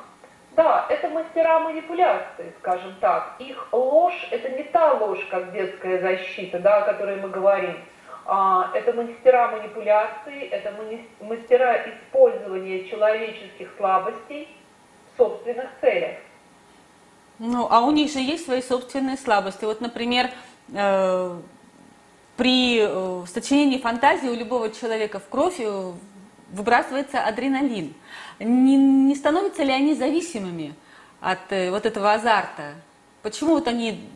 Да, 0.56 0.86
это 0.90 1.08
мастера 1.10 1.60
манипуляции, 1.60 2.54
скажем 2.60 2.94
так. 3.00 3.36
Их 3.40 3.68
ложь– 3.72 4.28
это 4.32 4.50
не 4.50 4.64
та 4.64 4.94
ложь, 4.94 5.26
как 5.32 5.54
детская 5.54 6.02
защита, 6.02 6.60
да, 6.60 6.80
о 6.80 6.82
которой 6.82 7.16
мы 7.16 7.30
говорим. 7.30 7.78
А, 8.26 8.70
это 8.74 8.92
мастера 8.92 9.48
манипуляции, 9.48 10.50
это 10.50 10.74
мастера 11.22 11.78
использования 11.90 12.84
человеческих 12.90 13.70
слабостей 13.78 14.50
в 15.14 15.18
собственных 15.18 15.70
целях. 15.80 16.18
Ну, 17.40 17.68
а 17.70 17.82
у 17.82 17.92
них 17.92 18.12
же 18.12 18.20
есть 18.20 18.46
свои 18.46 18.62
собственные 18.62 19.18
слабости. 19.18 19.64
Вот, 19.64 19.80
например, 19.80 20.30
э, 20.74 21.40
при 22.36 22.80
э, 22.82 23.26
сочинении 23.34 23.78
фантазии 23.78 24.28
у 24.28 24.36
любого 24.36 24.70
человека 24.70 25.20
в 25.20 25.28
кровь 25.30 25.60
э, 25.60 25.92
выбрасывается 26.52 27.24
адреналин. 27.24 27.94
Не, 28.40 28.76
не 28.76 29.16
становятся 29.16 29.64
ли 29.64 29.72
они 29.72 29.96
зависимыми 29.96 30.74
от 31.22 31.52
э, 31.52 31.72
вот 31.72 31.86
этого 31.86 32.14
азарта? 32.14 32.76
Почему 33.22 33.56
вот 33.56 33.68
они 33.68 34.10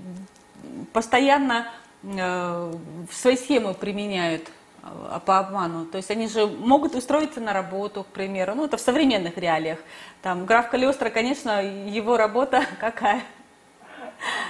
постоянно 0.92 1.72
э, 2.03 2.74
свои 3.12 3.38
схемы 3.38 3.74
применяют 3.74 4.50
по 5.25 5.40
обману. 5.40 5.86
То 5.86 5.98
есть 5.98 6.12
они 6.12 6.28
же 6.28 6.48
могут 6.48 6.96
устроиться 6.96 7.40
на 7.40 7.54
работу, 7.54 8.04
к 8.04 8.08
примеру. 8.08 8.54
Ну, 8.56 8.66
это 8.66 8.78
в 8.78 8.82
современных 8.82 9.38
реалиях. 9.38 9.80
Там 10.22 10.46
граф 10.46 10.70
Калиостро, 10.70 11.10
конечно, 11.10 11.63
его 11.63 12.18
работа 12.18 12.63
какая? 12.80 13.22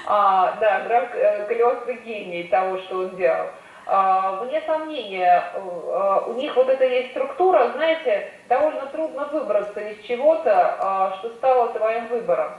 А, 0.05 0.55
да, 0.59 0.81
граф 0.81 1.09
э, 1.13 1.45
Калиостро 1.47 1.93
гений 1.93 2.43
того, 2.45 2.77
что 2.79 2.99
он 2.99 3.15
делал. 3.15 3.47
А, 3.85 4.43
вне 4.43 4.61
сомнения, 4.61 5.43
э, 5.53 6.21
у 6.27 6.33
них 6.33 6.55
вот 6.55 6.69
эта 6.69 6.85
есть 6.85 7.11
структура, 7.11 7.71
знаете, 7.73 8.31
довольно 8.47 8.85
трудно 8.87 9.25
выбраться 9.25 9.79
из 9.79 10.05
чего-то, 10.05 10.77
а, 10.79 11.17
что 11.17 11.29
стало 11.35 11.73
твоим 11.73 12.07
выбором. 12.07 12.53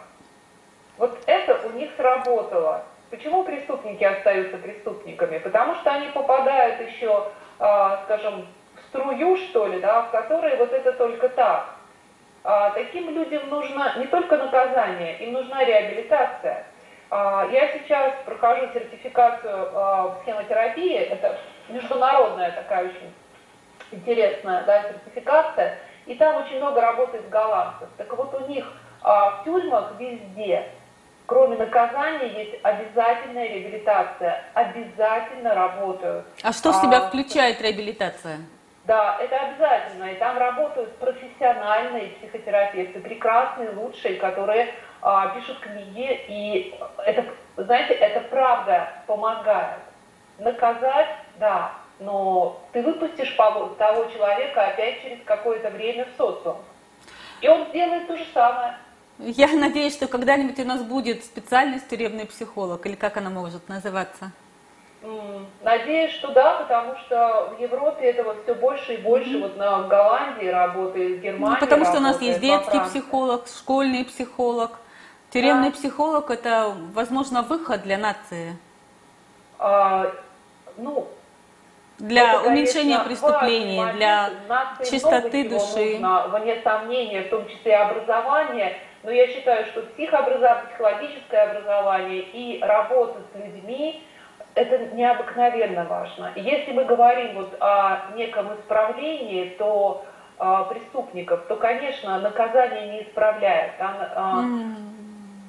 Вот 0.99 1.19
это 1.27 1.67
у 1.67 1.71
них 1.71 1.91
сработало. 1.97 2.85
Почему 3.11 3.45
преступники 3.45 4.05
остаются 4.05 4.59
преступниками? 4.59 5.39
Потому 5.39 5.77
что 5.77 5.93
они 5.93 6.09
попадают 6.09 6.81
еще, 6.89 7.11
а, 7.13 7.33
скажем, 7.57 8.47
в 8.75 8.81
струю, 8.89 9.37
что 9.37 9.67
ли, 9.67 9.81
да, 9.81 10.03
в 10.03 10.11
которой 10.11 10.57
вот 10.57 10.73
это 10.73 10.93
только 10.93 11.29
так. 11.29 11.75
А, 12.47 12.71
таким 12.71 13.09
людям 13.09 13.49
нужно 13.49 13.95
не 13.97 14.07
только 14.07 14.37
наказание, 14.37 15.17
им 15.19 15.33
нужна 15.33 15.65
реабилитация. 15.65 16.67
А, 17.11 17.49
я 17.51 17.73
сейчас 17.73 18.13
прохожу 18.27 18.69
сертификацию 18.75 19.71
схемотерапии, 20.21 20.95
это 20.95 21.39
международная 21.69 22.53
такая 22.53 22.85
очень 22.85 23.15
интересная 23.93 24.63
да, 24.65 24.83
сертификация, 24.83 25.79
и 26.05 26.15
там 26.17 26.37
очень 26.43 26.59
много 26.59 26.83
работает 26.83 27.29
голландцев. 27.31 27.89
Так 27.97 28.13
вот 28.15 28.35
у 28.35 28.47
них 28.47 28.71
в 29.03 29.43
тюрьмах 29.45 29.93
везде 29.99 30.69
Кроме 31.27 31.57
наказания 31.57 32.29
есть 32.29 32.55
обязательная 32.63 33.49
реабилитация. 33.49 34.45
Обязательно 34.53 35.55
работают. 35.55 36.27
А 36.43 36.53
что 36.53 36.73
в 36.73 36.77
себя 36.77 36.99
а, 36.99 37.09
включает 37.09 37.63
реабилитация? 37.63 38.41
Да, 38.85 39.17
это 39.19 39.37
обязательно. 39.37 40.05
И 40.13 40.17
там 40.17 40.37
работают 40.37 40.95
профессиональные 40.99 42.09
психотерапевты, 42.09 43.01
прекрасные, 43.01 43.71
лучшие, 43.71 44.17
которые 44.17 44.75
а, 45.01 45.29
пишут 45.29 45.61
книги. 45.61 46.21
И 46.29 46.79
это, 47.07 47.25
знаете, 47.57 47.95
это 47.95 48.21
правда 48.29 48.89
помогает. 49.07 49.81
Наказать, 50.39 51.09
да, 51.39 51.73
но 52.01 52.61
ты 52.73 52.83
выпустишь 52.83 53.31
того 53.31 54.05
человека 54.13 54.67
опять 54.67 55.01
через 55.01 55.19
какое-то 55.25 55.71
время 55.71 56.05
в 56.05 56.19
социум. 56.19 56.59
И 57.41 57.49
он 57.49 57.67
сделает 57.69 58.09
то 58.09 58.17
же 58.17 58.25
самое. 58.35 58.75
Я 59.19 59.47
надеюсь, 59.49 59.95
что 59.95 60.09
когда-нибудь 60.09 60.59
у 60.59 60.65
нас 60.65 60.83
будет 60.83 61.25
специальность 61.25 61.89
тюремный 61.89 62.27
психолог, 62.27 62.85
или 62.87 62.97
как 62.97 63.17
она 63.17 63.31
может 63.31 63.69
называться? 63.69 64.33
Надеюсь, 65.63 66.13
что 66.13 66.29
да, 66.33 66.61
потому 66.61 66.97
что 66.97 67.55
в 67.57 67.61
Европе 67.61 68.07
этого 68.07 68.35
все 68.43 68.55
больше 68.55 68.95
и 68.95 68.97
больше. 68.97 69.31
Mm-hmm. 69.31 69.43
Вот 69.43 69.57
на 69.57 69.83
Голландии 69.83 70.47
работает, 70.47 71.19
в 71.19 71.23
Германии 71.23 71.55
ну, 71.55 71.61
Потому 71.61 71.85
что 71.85 71.99
у 71.99 72.01
нас 72.01 72.21
есть 72.23 72.41
детский 72.41 72.81
психолог, 72.81 73.47
школьный 73.47 74.05
психолог. 74.05 74.79
Тюремный 75.31 75.71
да. 75.71 75.77
психолог– 75.77 76.31
это, 76.31 76.75
возможно, 76.95 77.43
выход 77.43 77.83
для 77.83 77.99
нации. 77.99 78.57
А, 79.59 80.11
ну, 80.79 81.07
для 81.99 82.35
это, 82.35 82.49
уменьшения 82.49 82.99
преступлений, 83.01 83.85
для 83.93 84.31
чистоты 84.91 85.49
души. 85.49 85.99
Нужно, 85.99 86.29
вне 86.29 86.63
сомнения, 86.63 87.23
в 87.23 87.29
том 87.29 87.47
числе 87.47 87.73
и 87.73 87.75
образование– 87.75 88.79
но 89.05 89.11
я 89.11 89.29
считаю, 89.29 89.67
что 89.67 89.83
психообразование, 89.83 90.65
психологическое 90.69 91.43
образование 91.43 92.21
и 92.21 92.59
работа 92.63 93.21
с 93.33 93.39
людьми– 93.39 94.03
это 94.55 94.79
необыкновенно 94.95 95.85
важно. 95.85 96.33
если 96.37 96.73
мы 96.73 96.85
говорим 96.85 97.35
вот 97.35 97.57
о 97.61 98.13
неком 98.15 98.55
исправлении, 98.55 99.51
то 99.59 100.05
а, 100.39 100.65
преступников, 100.65 101.45
то, 101.49 101.57
конечно, 101.57 102.21
наказание 102.21 102.93
не 102.93 103.03
исправляет, 103.03 103.73
а, 103.81 104.43
mm. 104.43 104.75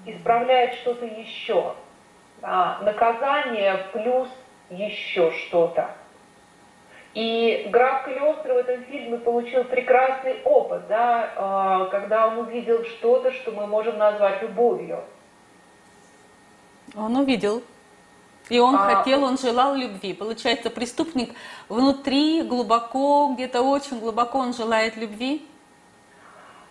исправляет 0.08 0.74
что-то 0.76 1.06
еще. 1.06 1.74
А, 2.42 2.80
наказание 2.82 3.78
плюс 3.94 4.28
еще 4.70 5.32
что-то. 5.32 5.90
И 7.16 7.70
граф 7.72 8.04
Калиостро 8.04 8.54
в 8.54 8.58
этом 8.58 8.84
фильме 8.84 9.18
получил 9.18 9.64
прекрасный 9.64 10.42
опыт, 10.44 10.86
да, 10.90 11.32
а, 11.38 11.86
когда 11.86 12.28
он 12.28 12.40
увидел 12.40 12.84
что-то, 12.84 13.32
что 13.32 13.52
мы 13.52 13.68
можем 13.68 13.98
назвать 13.98 14.42
любовью. 14.42 15.00
Он 16.94 17.16
увидел. 17.16 17.64
И 18.50 18.60
он 18.60 18.76
а, 18.76 18.96
хотел, 18.96 19.24
он 19.24 19.38
желал 19.38 19.76
любви. 19.76 20.14
Получается, 20.14 20.70
преступник 20.70 21.34
внутри, 21.70 22.42
глубоко, 22.44 23.32
где-то 23.34 23.62
очень 23.62 24.00
глубоко 24.00 24.40
он 24.40 24.54
желает 24.54 24.98
любви. 24.98 25.48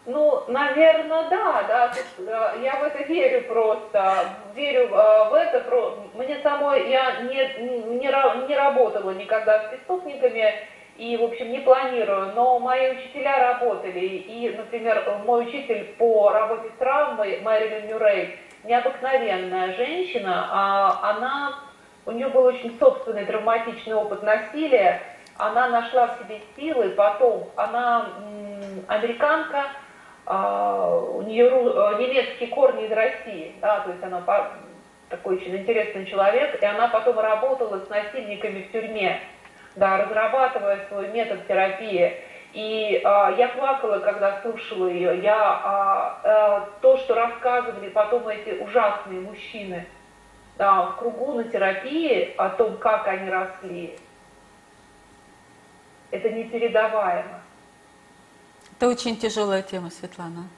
Ну, 0.06 0.44
наверное, 0.48 1.30
да, 1.30 1.62
да, 1.62 1.92
э, 2.18 2.60
я 2.62 2.76
в 2.76 2.82
это 2.82 3.04
верю 3.04 3.48
просто, 3.48 4.26
верю 4.54 4.88
э, 4.90 5.30
в 5.30 5.32
это, 5.32 5.64
мне 6.12 6.38
самой, 6.42 6.90
я 6.90 7.22
не, 7.22 7.96
не, 7.96 8.08
не 8.46 8.54
работала 8.54 9.12
никогда 9.12 9.60
с 9.60 9.68
преступниками 9.70 10.52
и, 10.98 11.16
в 11.16 11.24
общем, 11.24 11.50
не 11.50 11.60
планирую, 11.60 12.32
но 12.34 12.58
мои 12.58 12.90
учителя 12.90 13.38
работали, 13.38 14.00
и, 14.00 14.54
например, 14.54 15.20
мой 15.24 15.46
учитель 15.46 15.84
по 15.98 16.30
работе 16.30 16.68
с 16.74 16.78
травмой, 16.78 17.40
Мэрилин 17.40 17.88
Мюррей, 17.88 18.38
необыкновенная 18.64 19.74
женщина, 19.74 20.48
а 20.50 21.10
она, 21.12 21.58
у 22.04 22.12
нее 22.12 22.28
был 22.28 22.44
очень 22.44 22.76
собственный 22.78 23.24
травматичный 23.24 23.94
опыт 23.94 24.22
насилия, 24.22 25.00
она 25.38 25.68
нашла 25.68 26.08
в 26.08 26.18
себе 26.18 26.42
силы, 26.56 26.90
потом 26.90 27.48
она 27.56 28.06
американка, 28.86 29.64
а, 29.64 29.83
у 30.26 31.22
нее 31.22 31.46
э, 31.46 32.00
немецкие 32.00 32.48
корни 32.48 32.86
из 32.86 32.92
России, 32.92 33.54
да, 33.60 33.80
то 33.80 33.90
есть 33.90 34.02
она 34.02 34.22
такой 35.08 35.36
очень 35.36 35.56
интересный 35.56 36.06
человек, 36.06 36.62
и 36.62 36.64
она 36.64 36.88
потом 36.88 37.18
работала 37.18 37.78
с 37.78 37.88
насильниками 37.88 38.62
в 38.62 38.72
тюрьме, 38.72 39.20
да, 39.76 39.98
разрабатывая 39.98 40.86
свой 40.88 41.08
метод 41.08 41.46
терапии. 41.46 42.14
И 42.54 43.02
а, 43.04 43.34
я 43.36 43.48
плакала, 43.48 43.98
когда 43.98 44.40
слушала 44.40 44.86
ее. 44.86 45.20
Я 45.20 45.36
а, 45.36 46.20
а, 46.22 46.68
то, 46.80 46.96
что 46.98 47.16
рассказывали 47.16 47.88
потом 47.88 48.28
эти 48.28 48.50
ужасные 48.62 49.20
мужчины 49.20 49.84
да, 50.56 50.82
в 50.82 50.96
кругу 50.96 51.32
на 51.32 51.44
терапии 51.44 52.32
о 52.36 52.50
том, 52.50 52.76
как 52.76 53.08
они 53.08 53.28
росли, 53.28 53.96
это 56.10 56.30
непередаваемо. 56.30 57.43
Это 58.76 58.88
очень 58.88 59.16
тяжелая 59.16 59.62
тема, 59.62 59.90
Светлана. 59.90 60.48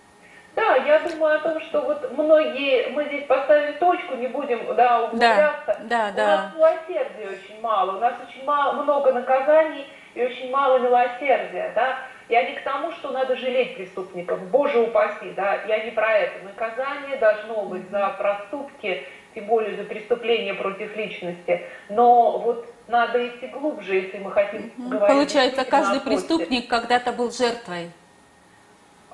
Да, 0.55 0.75
я 0.77 1.01
думаю 1.01 1.37
о 1.37 1.39
том, 1.41 1.61
что 1.61 1.83
вот 1.83 2.11
многие, 2.17 2.89
мы 2.89 3.05
здесь 3.05 3.27
поставим 3.27 3.75
точку, 3.79 4.15
не 4.15 4.27
будем 4.27 4.75
да, 4.75 5.05
углубляться. 5.05 5.79
Да, 5.85 6.11
да, 6.11 6.13
у 6.13 6.17
да. 6.17 6.27
нас 6.27 6.55
милосердия 6.55 7.29
очень 7.29 7.61
мало, 7.61 7.99
у 7.99 8.01
нас 8.01 8.15
очень 8.27 8.43
мало, 8.45 8.83
много 8.83 9.13
наказаний 9.13 9.87
и 10.15 10.25
очень 10.25 10.51
мало 10.51 10.79
милосердия, 10.79 11.73
да. 11.75 11.99
Я 12.31 12.49
не 12.49 12.57
к 12.57 12.65
тому, 12.65 12.91
что 12.93 13.11
надо 13.11 13.37
жалеть 13.37 13.77
преступников, 13.77 14.43
боже 14.49 14.81
упаси, 14.81 15.31
да, 15.37 15.63
я 15.69 15.85
не 15.85 15.91
про 15.91 16.11
это. 16.11 16.43
Наказание 16.43 17.19
должно 17.19 17.67
быть 17.67 17.89
за 17.91 18.09
проступки, 18.17 19.05
тем 19.35 19.47
более 19.47 19.77
за 19.77 19.85
преступление 19.85 20.55
против 20.55 20.97
личности. 20.97 21.67
Но 21.91 22.39
вот 22.39 22.67
надо 22.89 23.29
идти 23.29 23.47
глубже, 23.49 23.97
если 23.97 24.19
мы 24.19 24.33
хотим 24.33 24.73
говорить. 24.79 25.15
Получается, 25.15 25.67
каждый 25.67 26.01
преступник 26.01 26.67
когда-то 26.67 27.13
был 27.13 27.31
жертвой. 27.31 27.91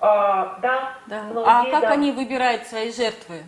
А, 0.03 0.59
да. 0.61 0.95
да. 1.07 1.23
Многие, 1.23 1.49
а 1.49 1.71
как 1.71 1.83
да. 1.83 1.91
они 1.91 2.11
выбирают 2.11 2.67
свои 2.67 2.93
жертвы? 2.93 3.43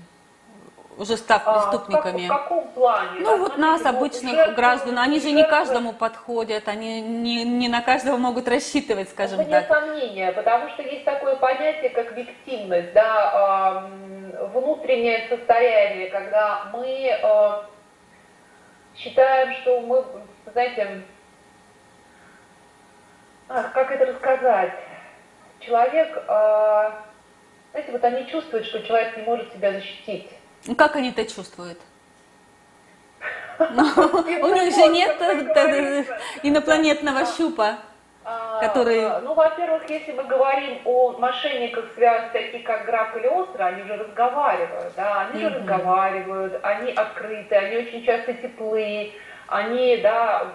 уже 0.97 1.17
став 1.17 1.45
преступниками. 1.45 2.27
А, 2.27 2.29
в, 2.29 2.29
как, 2.29 2.41
в 2.41 2.43
каком 2.43 2.69
плане? 2.69 3.19
Ну 3.19 3.25
да, 3.25 3.37
вот 3.37 3.59
нас, 3.59 3.85
обычных 3.85 4.37
жертвы, 4.37 4.55
граждан, 4.55 4.99
они 5.01 5.19
же 5.19 5.33
не 5.33 5.43
каждому 5.43 5.93
подходят, 5.93 6.69
они 6.69 7.01
не, 7.01 7.43
не 7.43 7.69
на 7.69 7.81
каждого 7.81 8.17
могут 8.17 8.47
рассчитывать, 8.47 9.11
скажем 9.11 9.41
Это 9.41 9.51
так. 9.51 9.61
Нет 9.63 9.69
сомнения, 9.69 10.33
потому 10.33 10.69
что 10.71 10.83
есть 10.83 11.05
такое 11.05 11.35
понятие, 11.35 11.91
как 11.91 12.13
виктимность, 12.13 12.93
да, 12.93 13.89
внутреннее 14.53 15.27
состояние, 15.29 16.11
когда 16.11 16.67
мы 16.73 16.87
э, 16.87 17.53
считаем, 18.97 19.53
что 19.55 19.81
мы, 19.81 20.05
знаете, 20.53 21.03
ах, 23.49 23.73
как 23.73 23.91
это 23.91 24.07
рассказать, 24.07 24.73
человек, 25.67 26.17
э, 26.17 26.91
знаете, 27.73 27.93
вот 27.93 28.05
они 28.05 28.27
чувствуют, 28.27 28.67
что 28.67 28.83
человек 28.83 29.17
не 29.17 29.23
может 29.25 29.53
себя 29.53 29.73
защитить. 29.73 30.29
Ну, 30.67 30.75
как 30.75 30.97
они 30.97 31.11
это 31.11 31.25
чувствуют? 31.25 31.79
У 33.59 33.63
них 33.63 34.75
же 34.75 34.87
нет 34.89 35.17
инопланетного 36.43 37.25
щупа. 37.27 37.79
А, 38.27 38.59
который... 38.61 39.05
А, 39.05 39.21
ну, 39.21 39.35
во-первых, 39.35 39.83
если 39.91 40.13
мы 40.13 40.25
говорим 40.25 40.79
о 40.87 41.13
мошенниках, 41.19 41.85
связанных 41.95 42.33
таких 42.33 42.65
как 42.65 42.87
Граф 42.87 43.15
или 43.17 43.27
Остро, 43.27 43.65
они 43.67 43.83
же 43.83 43.97
разговаривают, 43.97 44.95
да, 44.97 45.29
они 45.29 45.43
же 45.43 45.51
разговаривают, 45.51 46.59
они 46.63 46.93
открыты, 46.93 47.55
они 47.55 47.77
очень 47.77 48.03
часто 48.05 48.33
теплые, 48.33 49.13
они, 49.47 49.99
да, 49.99 50.47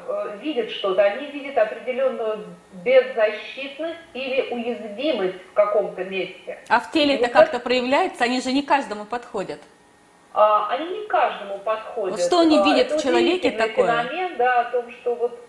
видят 0.41 0.71
что-то, 0.71 1.03
они 1.03 1.27
видят 1.27 1.57
определенную 1.57 2.45
беззащитность 2.83 3.99
или 4.13 4.49
уязвимость 4.51 5.41
в 5.51 5.53
каком-то 5.53 6.03
месте. 6.03 6.59
А 6.67 6.79
в 6.79 6.91
теле 6.91 7.15
это 7.15 7.29
как-то 7.29 7.59
проявляется? 7.59 8.23
Они 8.23 8.41
же 8.41 8.51
не 8.51 8.63
каждому 8.63 9.05
подходят. 9.05 9.59
А, 10.33 10.69
они 10.69 10.99
не 10.99 11.07
каждому 11.07 11.59
подходят. 11.59 12.17
Вот 12.17 12.25
что 12.25 12.39
они 12.39 12.57
а, 12.57 12.63
видят 12.63 12.87
это 12.87 12.97
в 12.97 13.03
человеке 13.03 13.51
такое? 13.51 14.03
феномен, 14.03 14.37
да, 14.37 14.61
о 14.61 14.71
том, 14.71 14.91
что 14.91 15.15
вот 15.15 15.39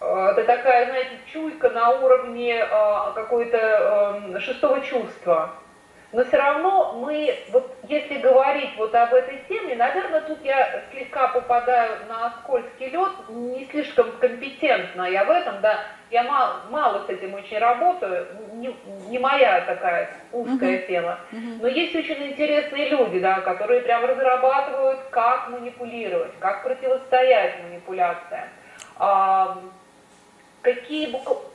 а, 0.00 0.30
это 0.32 0.44
такая, 0.44 0.86
знаете, 0.86 1.18
чуйка 1.32 1.70
на 1.70 1.90
уровне 1.90 2.62
а, 2.62 3.12
какой-то 3.12 3.56
эм, 3.58 4.40
шестого 4.40 4.80
чувства. 4.80 5.50
Но 6.12 6.24
все 6.24 6.36
равно 6.36 6.92
мы, 7.00 7.34
вот 7.52 7.74
если 7.88 8.18
говорить 8.18 8.70
вот 8.76 8.94
об 8.94 9.14
этой 9.14 9.38
теме, 9.48 9.74
наверное, 9.74 10.20
тут 10.20 10.38
я 10.44 10.82
слегка 10.90 11.28
попадаю 11.28 11.92
на 12.06 12.34
скользкий 12.42 12.90
лед, 12.90 13.12
не 13.30 13.64
слишком 13.70 14.12
компетентна 14.20 15.04
я 15.04 15.24
в 15.24 15.30
этом, 15.30 15.62
да, 15.62 15.80
я 16.10 16.24
мало, 16.24 16.60
мало 16.70 17.06
с 17.06 17.08
этим 17.08 17.32
очень 17.32 17.58
работаю, 17.58 18.26
не, 18.52 18.76
не 19.08 19.18
моя 19.18 19.62
такая 19.62 20.10
узкая 20.32 20.80
uh-huh. 20.80 20.86
тема. 20.86 21.18
Uh-huh. 21.32 21.58
Но 21.62 21.68
есть 21.68 21.96
очень 21.96 22.22
интересные 22.26 22.90
люди, 22.90 23.18
да, 23.18 23.40
которые 23.40 23.80
прям 23.80 24.04
разрабатывают, 24.04 25.00
как 25.10 25.48
манипулировать, 25.48 26.32
как 26.38 26.62
противостоять 26.62 27.54
манипуляциям 27.62 28.48
какие 30.62 31.12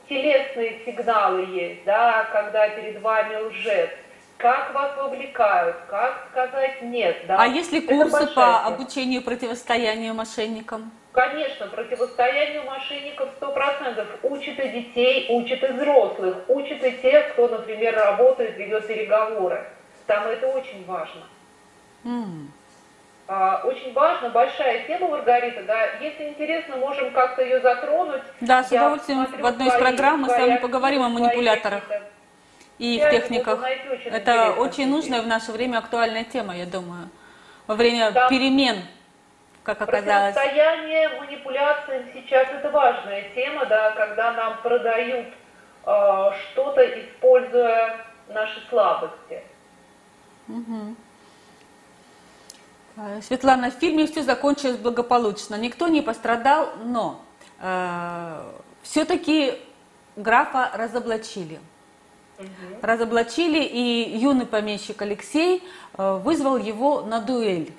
телесные 0.08 0.80
сигналы 0.84 1.44
есть, 1.46 1.84
да, 1.84 2.28
когда 2.32 2.68
перед 2.68 3.00
вами 3.00 3.36
лжец, 3.36 3.90
как 4.38 4.72
вас 4.72 4.96
вовлекают, 4.96 5.76
как 5.90 6.28
сказать 6.30 6.80
нет. 6.82 7.16
Да? 7.26 7.36
А 7.40 7.46
есть 7.46 7.72
ли 7.72 7.80
курсы 7.80 8.26
по 8.28 8.60
обучению 8.60 9.22
противостоянию 9.22 10.14
мошенникам? 10.14 10.90
Конечно, 11.12 11.66
противостоянию 11.66 12.62
мошенников 12.64 13.28
100%. 13.40 14.06
Учат 14.22 14.58
и 14.60 14.68
детей, 14.68 15.26
учат 15.30 15.62
и 15.64 15.72
взрослых, 15.72 16.36
учат 16.46 16.84
и 16.84 16.92
тех, 16.92 17.32
кто, 17.32 17.48
например, 17.48 17.96
работает, 17.96 18.56
ведет 18.56 18.86
переговоры. 18.86 19.66
Там 20.06 20.26
это 20.28 20.46
очень 20.46 20.86
важно. 20.86 21.22
Mm. 22.04 22.46
А, 23.26 23.62
очень 23.64 23.92
важно, 23.92 24.30
большая 24.30 24.86
тема, 24.86 25.08
Маргарита, 25.08 25.62
да, 25.64 25.84
если 26.00 26.28
интересно, 26.28 26.76
можем 26.76 27.10
как-то 27.10 27.42
ее 27.42 27.60
затронуть. 27.60 28.22
Да, 28.40 28.62
с 28.62 28.68
удовольствием 28.68 29.26
в 29.26 29.44
одной 29.44 29.68
из 29.68 29.74
программ 29.74 30.20
мы 30.20 30.28
с 30.28 30.38
вами 30.38 30.56
поговорим 30.58 31.02
о 31.02 31.08
манипуляторах 31.08 31.82
и 32.78 32.96
их 32.96 33.10
техниках. 33.10 33.60
Это 34.04 34.52
очень 34.52 34.88
нужная 34.88 35.22
в 35.22 35.26
наше 35.26 35.52
время 35.52 35.78
актуальная 35.78 36.24
тема, 36.24 36.56
я 36.56 36.66
думаю. 36.66 37.08
Во 37.66 37.74
время 37.74 38.12
да. 38.12 38.28
перемен, 38.28 38.82
как 39.62 39.82
оказалось. 39.82 40.34
Противостояние 40.34 41.08
манипуляциям 41.20 42.04
сейчас 42.14 42.48
это 42.50 42.70
важная 42.70 43.28
тема, 43.34 43.66
да, 43.66 43.90
когда 43.90 44.32
нам 44.32 44.62
продают 44.62 45.26
э, 45.84 46.30
что-то, 46.52 46.82
используя 47.00 48.06
наши 48.28 48.60
слабости. 48.68 49.42
Угу. 50.48 50.96
Светлана, 53.22 53.70
в 53.70 53.74
фильме 53.74 54.06
все 54.06 54.22
закончилось 54.22 54.76
благополучно, 54.76 55.54
никто 55.54 55.86
не 55.88 56.02
пострадал, 56.02 56.70
но 56.84 57.20
э, 57.60 58.42
все-таки 58.82 59.60
графа 60.16 60.70
разоблачили. 60.74 61.60
Разоблачили, 62.82 63.62
и 63.64 64.16
юный 64.18 64.46
помещик 64.46 65.02
Алексей 65.02 65.62
э, 65.94 66.20
вызвал 66.22 66.56
его 66.56 67.02
на 67.02 67.20
дуэль. 67.20 67.72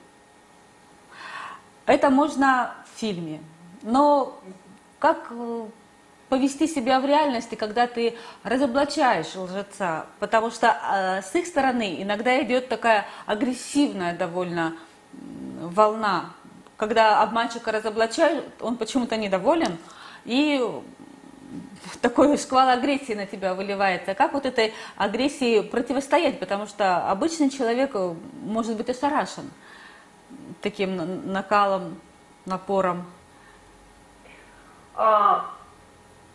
Это 1.85 2.09
можно 2.09 2.75
в 2.85 2.99
фильме, 2.99 3.41
но 3.81 4.37
как 4.99 5.27
э, 5.31 5.65
повести 6.27 6.67
себя 6.67 6.99
в 6.99 7.05
реальности, 7.05 7.55
когда 7.55 7.87
ты 7.87 8.17
разоблачаешь 8.43 9.35
лжеца, 9.35 10.05
потому 10.19 10.51
что 10.51 10.67
э, 10.67 11.21
с 11.21 11.33
их 11.35 11.47
стороны 11.47 12.01
иногда 12.01 12.41
идет 12.43 12.67
такая 12.67 13.05
агрессивная 13.25 14.15
довольно 14.15 14.75
волна, 15.61 16.31
когда 16.77 17.21
обманщика 17.21 17.71
разоблачают, 17.71 18.45
он 18.61 18.77
почему-то 18.77 19.17
недоволен, 19.17 19.77
и 20.25 20.61
такой 22.01 22.37
шквал 22.37 22.69
агрессии 22.69 23.13
на 23.13 23.25
тебя 23.25 23.53
выливается. 23.53 24.15
Как 24.15 24.33
вот 24.33 24.45
этой 24.45 24.73
агрессии 24.97 25.61
противостоять? 25.61 26.39
Потому 26.39 26.67
что 26.67 27.09
обычный 27.09 27.49
человек 27.49 27.95
может 28.41 28.77
быть 28.77 28.89
ошарашен 28.89 29.49
таким 30.61 31.31
накалом, 31.31 31.99
напором. 32.45 33.05
А, 34.95 35.45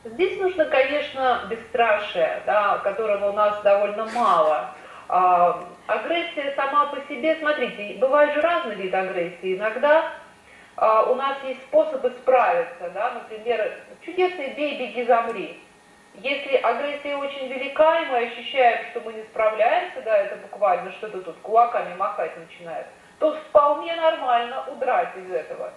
здесь 0.04 0.40
нужно, 0.40 0.64
конечно, 0.64 1.42
бесстрашие, 1.50 2.42
да, 2.46 2.78
которого 2.78 3.30
у 3.30 3.32
нас 3.34 3.62
довольно 3.62 4.06
мало. 4.06 4.70
А, 5.08 5.64
агрессия 5.86 6.54
сама 6.56 6.86
по 6.86 6.96
себе, 7.08 7.36
смотрите, 7.40 7.98
бывают 8.00 8.34
же 8.34 8.40
разные 8.40 8.76
виды 8.76 8.96
агрессии. 8.96 9.56
Иногда 9.56 10.12
у 10.76 11.14
нас 11.14 11.36
есть 11.44 11.62
способы 11.62 12.10
справиться, 12.10 12.90
да, 12.92 13.12
например, 13.12 13.80
чудесный 14.04 14.54
«бей, 14.54 14.78
беги, 14.78 15.04
замри». 15.04 15.60
Если 16.14 16.56
агрессия 16.56 17.16
очень 17.16 17.48
велика, 17.48 18.00
и 18.00 18.06
мы 18.06 18.18
ощущаем, 18.18 18.86
что 18.90 19.00
мы 19.00 19.14
не 19.14 19.22
справляемся, 19.24 20.00
да, 20.02 20.16
это 20.16 20.36
буквально 20.36 20.92
что-то 20.92 21.20
тут 21.22 21.36
кулаками 21.42 21.94
махать 21.96 22.36
начинает, 22.38 22.86
то 23.18 23.32
вполне 23.32 23.96
нормально 23.96 24.64
удрать 24.72 25.16
из 25.16 25.30
этого. 25.30 25.72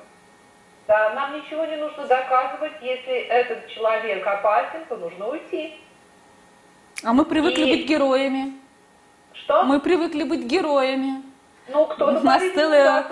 Да, 0.88 1.14
нам 1.14 1.36
ничего 1.36 1.66
не 1.66 1.76
нужно 1.76 2.06
доказывать, 2.06 2.74
если 2.82 3.14
этот 3.14 3.68
человек 3.68 4.26
опасен, 4.26 4.86
то 4.88 4.96
нужно 4.96 5.28
уйти. 5.28 5.80
А 7.04 7.14
мы 7.14 7.26
привыкли 7.26 7.64
и... 7.64 7.76
быть 7.76 7.88
героями. 7.88 8.54
Что? 9.34 9.64
Мы 9.64 9.80
привыкли 9.80 10.24
быть 10.24 10.46
героями. 10.46 11.24
Ну, 11.70 11.86
кто-то 11.86 12.20
У 12.20 12.24
нас 12.24 12.42
целое 12.54 13.04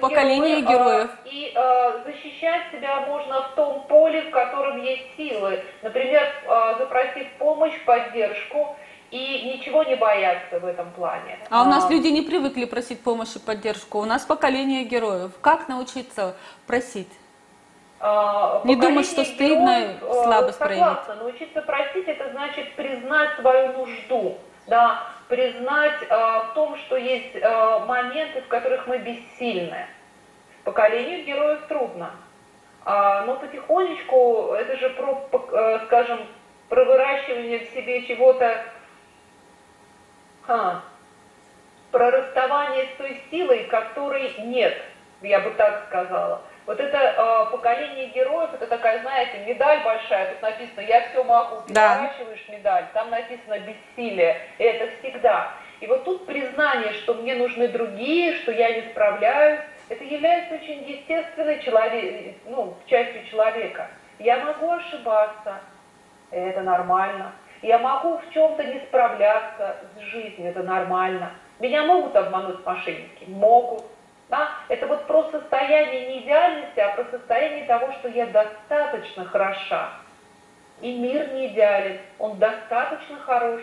поколение 0.00 0.60
героев. 0.60 0.70
героев. 0.70 1.10
А, 1.10 1.28
и 1.28 1.52
а, 1.54 2.02
защищать 2.04 2.62
себя 2.72 3.00
можно 3.00 3.42
в 3.42 3.54
том 3.54 3.82
поле, 3.88 4.22
в 4.22 4.30
котором 4.30 4.80
есть 4.82 5.16
силы. 5.16 5.62
Например, 5.82 6.22
а, 6.48 6.74
запросив 6.78 7.26
помощь, 7.38 7.72
поддержку 7.84 8.76
и 9.10 9.52
ничего 9.54 9.82
не 9.82 9.96
бояться 9.96 10.60
в 10.60 10.64
этом 10.64 10.90
плане. 10.92 11.38
А, 11.50 11.62
у 11.62 11.66
нас 11.66 11.86
а, 11.86 11.90
люди 11.90 12.08
не 12.08 12.22
привыкли 12.22 12.64
просить 12.64 13.02
помощь 13.02 13.34
и 13.36 13.38
поддержку. 13.38 13.98
У 13.98 14.04
нас 14.04 14.24
поколение 14.24 14.84
героев. 14.84 15.32
Как 15.40 15.68
научиться 15.68 16.36
просить? 16.66 17.10
А, 17.98 18.60
не 18.64 18.76
думать, 18.76 19.06
что 19.06 19.24
стыдно 19.24 19.80
героев, 19.80 20.24
слабость 20.24 20.58
проявить. 20.58 20.84
Согласна, 20.84 21.14
научиться 21.16 21.62
просить, 21.62 22.06
это 22.06 22.30
значит 22.30 22.74
признать 22.74 23.30
свою 23.40 23.72
нужду. 23.72 24.38
Да, 24.66 25.06
признать 25.28 26.02
э, 26.02 26.06
в 26.08 26.52
том, 26.54 26.76
что 26.78 26.96
есть 26.96 27.36
э, 27.36 27.78
моменты, 27.86 28.42
в 28.42 28.48
которых 28.48 28.86
мы 28.86 28.98
бессильны. 28.98 29.86
Поколению 30.64 31.24
героев 31.24 31.60
трудно. 31.68 32.10
А, 32.84 33.22
но 33.22 33.36
потихонечку 33.36 34.54
это 34.54 34.76
же 34.76 34.90
про, 34.90 35.28
э, 35.32 35.80
скажем, 35.86 36.20
про 36.68 36.84
выращивание 36.84 37.60
в 37.60 37.70
себе 37.70 38.04
чего-то, 38.06 38.64
а, 40.48 40.82
про 41.92 42.10
расставание 42.10 42.86
с 42.86 42.96
той 42.96 43.20
силой, 43.30 43.64
которой 43.64 44.34
нет, 44.38 44.80
я 45.22 45.40
бы 45.40 45.50
так 45.50 45.86
сказала. 45.86 46.42
Вот 46.66 46.80
это 46.80 46.98
э, 46.98 47.52
поколение 47.52 48.08
героев, 48.08 48.50
это 48.52 48.66
такая, 48.66 49.00
знаете, 49.00 49.38
медаль 49.46 49.84
большая, 49.84 50.32
тут 50.32 50.42
написано 50.42 50.80
«Я 50.80 51.08
все 51.08 51.22
могу», 51.22 51.62
переворачиваешь 51.62 52.44
да. 52.48 52.56
медаль, 52.56 52.84
там 52.92 53.10
написано 53.10 53.58
«Бессилие», 53.60 54.40
и 54.58 54.64
это 54.64 54.90
всегда. 54.98 55.52
И 55.78 55.86
вот 55.86 56.04
тут 56.04 56.26
признание, 56.26 56.92
что 56.94 57.14
мне 57.14 57.36
нужны 57.36 57.68
другие, 57.68 58.34
что 58.38 58.50
я 58.50 58.74
не 58.74 58.82
справляюсь, 58.90 59.60
это 59.88 60.02
является 60.02 60.54
очень 60.56 60.82
естественной 60.82 61.62
человек, 61.62 62.34
ну, 62.46 62.76
частью 62.86 63.24
человека. 63.26 63.88
Я 64.18 64.38
могу 64.44 64.72
ошибаться, 64.72 65.60
это 66.32 66.62
нормально. 66.62 67.32
Я 67.62 67.78
могу 67.78 68.18
в 68.18 68.30
чем-то 68.32 68.64
не 68.64 68.80
справляться 68.80 69.76
с 69.96 70.00
жизнью, 70.00 70.50
это 70.50 70.64
нормально. 70.64 71.30
Меня 71.60 71.84
могут 71.84 72.16
обмануть 72.16 72.64
мошенники? 72.66 73.24
Могут. 73.28 73.84
Да? 74.28 74.50
Это 74.68 74.86
вот 74.86 75.06
про 75.06 75.30
состояние 75.30 76.08
не 76.08 76.20
идеальности, 76.20 76.80
а 76.80 76.94
про 76.94 77.04
состояние 77.04 77.64
того, 77.66 77.92
что 77.92 78.08
я 78.08 78.26
достаточно 78.26 79.24
хороша. 79.24 79.90
И 80.80 80.98
мир 80.98 81.32
не 81.32 81.48
идеален, 81.48 81.98
он 82.18 82.38
достаточно 82.38 83.18
хорош. 83.20 83.62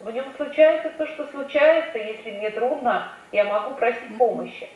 В 0.00 0.10
нем 0.10 0.26
случается 0.36 0.90
то, 0.90 1.06
что 1.06 1.26
случается, 1.28 1.98
если 1.98 2.32
мне 2.32 2.50
трудно, 2.50 3.08
я 3.32 3.44
могу 3.44 3.74
просить 3.74 4.18
помощи. 4.18 4.68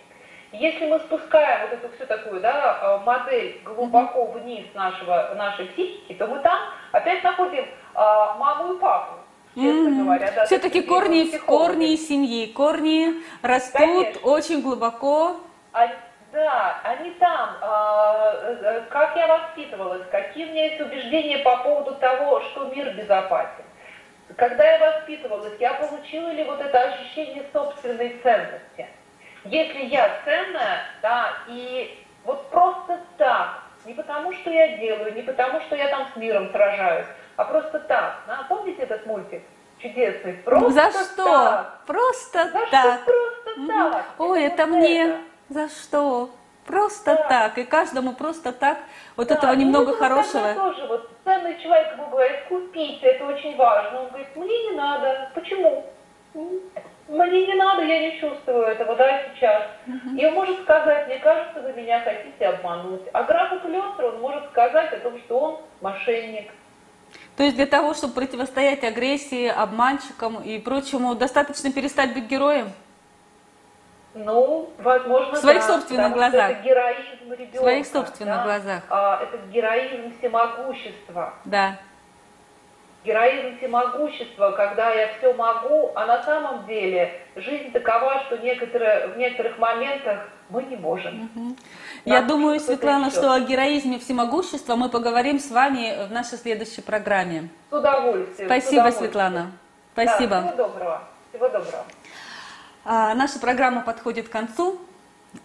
Если 0.51 0.87
мы 0.87 0.99
спускаем 1.01 1.69
вот 1.69 1.73
эту 1.75 1.95
всю 1.95 2.07
такую 2.07 2.41
да, 2.41 2.79
э, 2.81 3.05
модель 3.05 3.61
глубоко 3.64 4.27
вниз 4.27 4.67
нашего, 4.75 5.35
нашей 5.35 5.67
психики, 5.67 6.14
то 6.14 6.27
мы 6.27 6.38
там 6.38 6.59
опять 6.93 7.23
находим 7.23 7.67
а, 7.95 8.35
маму 8.37 8.75
и 8.75 8.79
папу. 8.79 9.19
Mm-hmm. 9.66 10.03
говоря, 10.03 10.33
да, 10.33 10.47
Все-таки 10.47 10.83
корни, 10.83 11.37
корни 11.38 11.97
семьи, 11.97 12.47
корни 12.47 13.14
растут 13.42 13.81
Конечно. 13.81 14.21
очень 14.31 14.62
глубоко. 14.62 15.40
А, 15.73 15.88
да, 16.33 16.81
они 16.85 17.11
там. 17.12 17.57
А, 17.61 18.33
э, 18.62 18.83
как 18.90 19.16
я 19.16 19.27
воспитывалась, 19.27 20.03
какие 20.11 20.47
у 20.47 20.51
меня 20.51 20.66
есть 20.66 20.81
убеждения 20.81 21.38
по 21.38 21.57
поводу 21.59 21.94
того, 21.97 22.40
что 22.42 22.66
мир 22.66 22.94
безопасен. 22.94 23.64
Когда 24.37 24.64
я 24.64 24.92
воспитывалась, 24.92 25.55
я 25.59 25.75
получила 25.75 26.29
ли 26.29 26.44
вот 26.44 26.61
это 26.61 26.83
ощущение 26.83 27.44
собственной 27.53 28.18
ценности? 28.23 28.87
Если 29.44 29.85
я 29.87 30.21
ценная, 30.25 30.83
да, 31.01 31.33
и 31.49 32.05
вот 32.25 32.51
просто 32.51 33.01
так, 33.16 33.62
не 33.87 33.94
потому 33.94 34.33
что 34.35 34.51
я 34.51 34.77
делаю, 34.77 35.14
не 35.14 35.23
потому 35.23 35.61
что 35.62 35.77
я 35.77 35.88
там 35.88 36.09
с 36.12 36.16
миром 36.16 36.51
сражаюсь, 36.51 37.07
а 37.38 37.44
просто 37.44 37.79
так. 37.79 38.24
Да? 38.27 38.44
Помните 38.48 38.83
этот 38.83 39.07
мультик? 39.07 39.42
Чудесный. 39.79 40.35
Просто 40.44 40.70
За 40.70 40.90
что? 40.90 41.24
Так. 41.24 41.81
Просто 41.87 42.44
За 42.44 42.66
так. 42.70 43.01
Что 43.03 43.12
просто 43.12 43.66
так. 43.68 44.05
Ой, 44.18 44.42
это, 44.42 44.62
это 44.62 44.66
мне. 44.66 45.05
Это. 45.05 45.18
За 45.48 45.68
что? 45.68 46.31
Просто 46.66 47.14
да. 47.14 47.29
так. 47.29 47.59
И 47.59 47.64
каждому 47.64 48.12
просто 48.12 48.53
так. 48.53 48.79
Вот 49.16 49.29
да. 49.29 49.37
этого 49.37 49.53
немного 49.53 49.92
ну, 49.92 49.98
хорошего. 49.98 50.53
тоже 50.55 50.87
вот 50.88 51.11
ценный 51.22 51.57
человек 51.62 51.92
ему 51.92 52.09
говорит, 52.09 52.40
купите, 52.48 53.07
это 53.07 53.24
очень 53.27 53.57
важно. 53.57 54.01
Он 54.01 54.09
говорит, 54.09 54.35
мне 54.35 54.70
не 54.70 54.77
надо. 54.77 55.31
Почему? 55.33 55.87
Мне 56.35 57.46
не 57.46 57.55
надо, 57.55 57.83
я 57.85 58.01
не 58.01 58.20
чувствую 58.20 58.66
этого, 58.66 58.96
да, 58.96 59.22
сейчас. 59.33 59.62
И 60.18 60.27
он 60.27 60.35
может 60.35 60.61
сказать, 60.62 61.07
мне 61.07 61.18
кажется, 61.20 61.61
вы 61.61 61.72
меня 61.72 62.01
хотите 62.01 62.46
обмануть. 62.46 63.03
А 63.12 63.22
графу 63.22 63.61
Клёстер 63.61 64.07
он 64.07 64.20
может 64.20 64.44
сказать 64.51 64.92
о 64.92 64.98
том, 64.98 65.18
что 65.20 65.38
он 65.38 65.61
мошенник. 65.81 66.51
То 67.38 67.44
есть 67.44 67.55
для 67.55 67.66
того, 67.66 67.94
чтобы 67.94 68.14
противостоять 68.14 68.83
агрессии, 68.83 69.46
обманщикам 69.46 70.42
и 70.42 70.59
прочему, 70.59 71.14
достаточно 71.14 71.70
перестать 71.72 72.12
быть 72.12 72.24
героем? 72.24 72.72
Ну, 74.12 74.72
возможно, 74.79 75.37
В 75.37 75.38
своих 75.38 75.61
да, 75.61 75.66
собственных 75.68 76.12
глазах. 76.14 76.51
Это 76.51 76.62
героизм 76.64 77.31
ребенка. 77.31 77.57
В 77.57 77.61
своих 77.61 77.87
собственных 77.87 78.35
да? 78.35 78.42
глазах. 78.42 78.83
А, 78.90 79.22
это 79.22 79.38
героизм 79.53 80.18
всемогущества. 80.18 81.35
Да. 81.44 81.79
Героизм 83.04 83.56
всемогущества, 83.58 84.50
когда 84.52 84.92
я 84.92 85.08
все 85.16 85.32
могу, 85.32 85.92
а 85.94 86.04
на 86.06 86.22
самом 86.24 86.66
деле 86.66 87.22
жизнь 87.37 87.70
такова, 87.72 88.24
что 88.26 88.38
некоторые, 88.38 89.08
в 89.08 89.16
некоторых 89.16 89.58
моментах 89.58 90.28
мы 90.50 90.64
не 90.64 90.76
можем. 90.76 91.30
Угу. 91.34 91.56
Я 92.04 92.22
думаю, 92.22 92.58
Светлана, 92.58 93.11
что 93.11 93.32
о 93.32 93.40
героизме 93.40 93.98
всемогущества 93.98 94.76
мы 94.76 94.88
поговорим 94.88 95.38
с 95.38 95.50
вами 95.50 96.06
в 96.08 96.12
нашей 96.12 96.38
следующей 96.38 96.82
программе. 96.82 97.48
С 97.70 97.72
удовольствием. 97.72 98.48
Спасибо, 98.48 98.70
с 98.70 98.72
удовольствием. 98.72 99.11
Светлана. 99.11 99.52
Спасибо. 99.92 100.30
Да, 100.30 100.40
всего 100.42 100.56
доброго. 100.56 101.02
Всего 101.30 101.48
доброго. 101.48 101.84
А, 102.84 103.14
наша 103.14 103.38
программа 103.38 103.82
подходит 103.82 104.28
к 104.28 104.32
концу. 104.32 104.78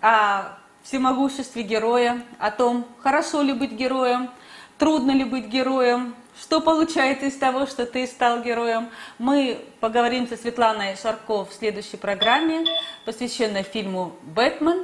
О 0.01 0.57
всемогуществе 0.83 1.63
героя, 1.63 2.21
о 2.39 2.51
том, 2.51 2.85
хорошо 3.01 3.41
ли 3.41 3.53
быть 3.53 3.71
героем, 3.71 4.29
трудно 4.77 5.11
ли 5.11 5.23
быть 5.23 5.47
героем, 5.47 6.15
что 6.43 6.59
получается 6.59 7.27
из 7.27 7.37
того, 7.37 7.65
что 7.65 7.85
ты 7.85 8.05
стал 8.05 8.41
героем. 8.41 8.89
Мы 9.17 9.63
поговорим 9.79 10.27
со 10.27 10.35
Светланой 10.35 10.97
Шарков 11.01 11.49
в 11.49 11.53
следующей 11.53 11.95
программе, 11.95 12.65
посвященной 13.05 13.63
фильму 13.63 14.13
«Бэтмен». 14.23 14.83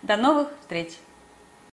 До 0.00 0.16
новых 0.16 0.48
встреч! 0.60 0.92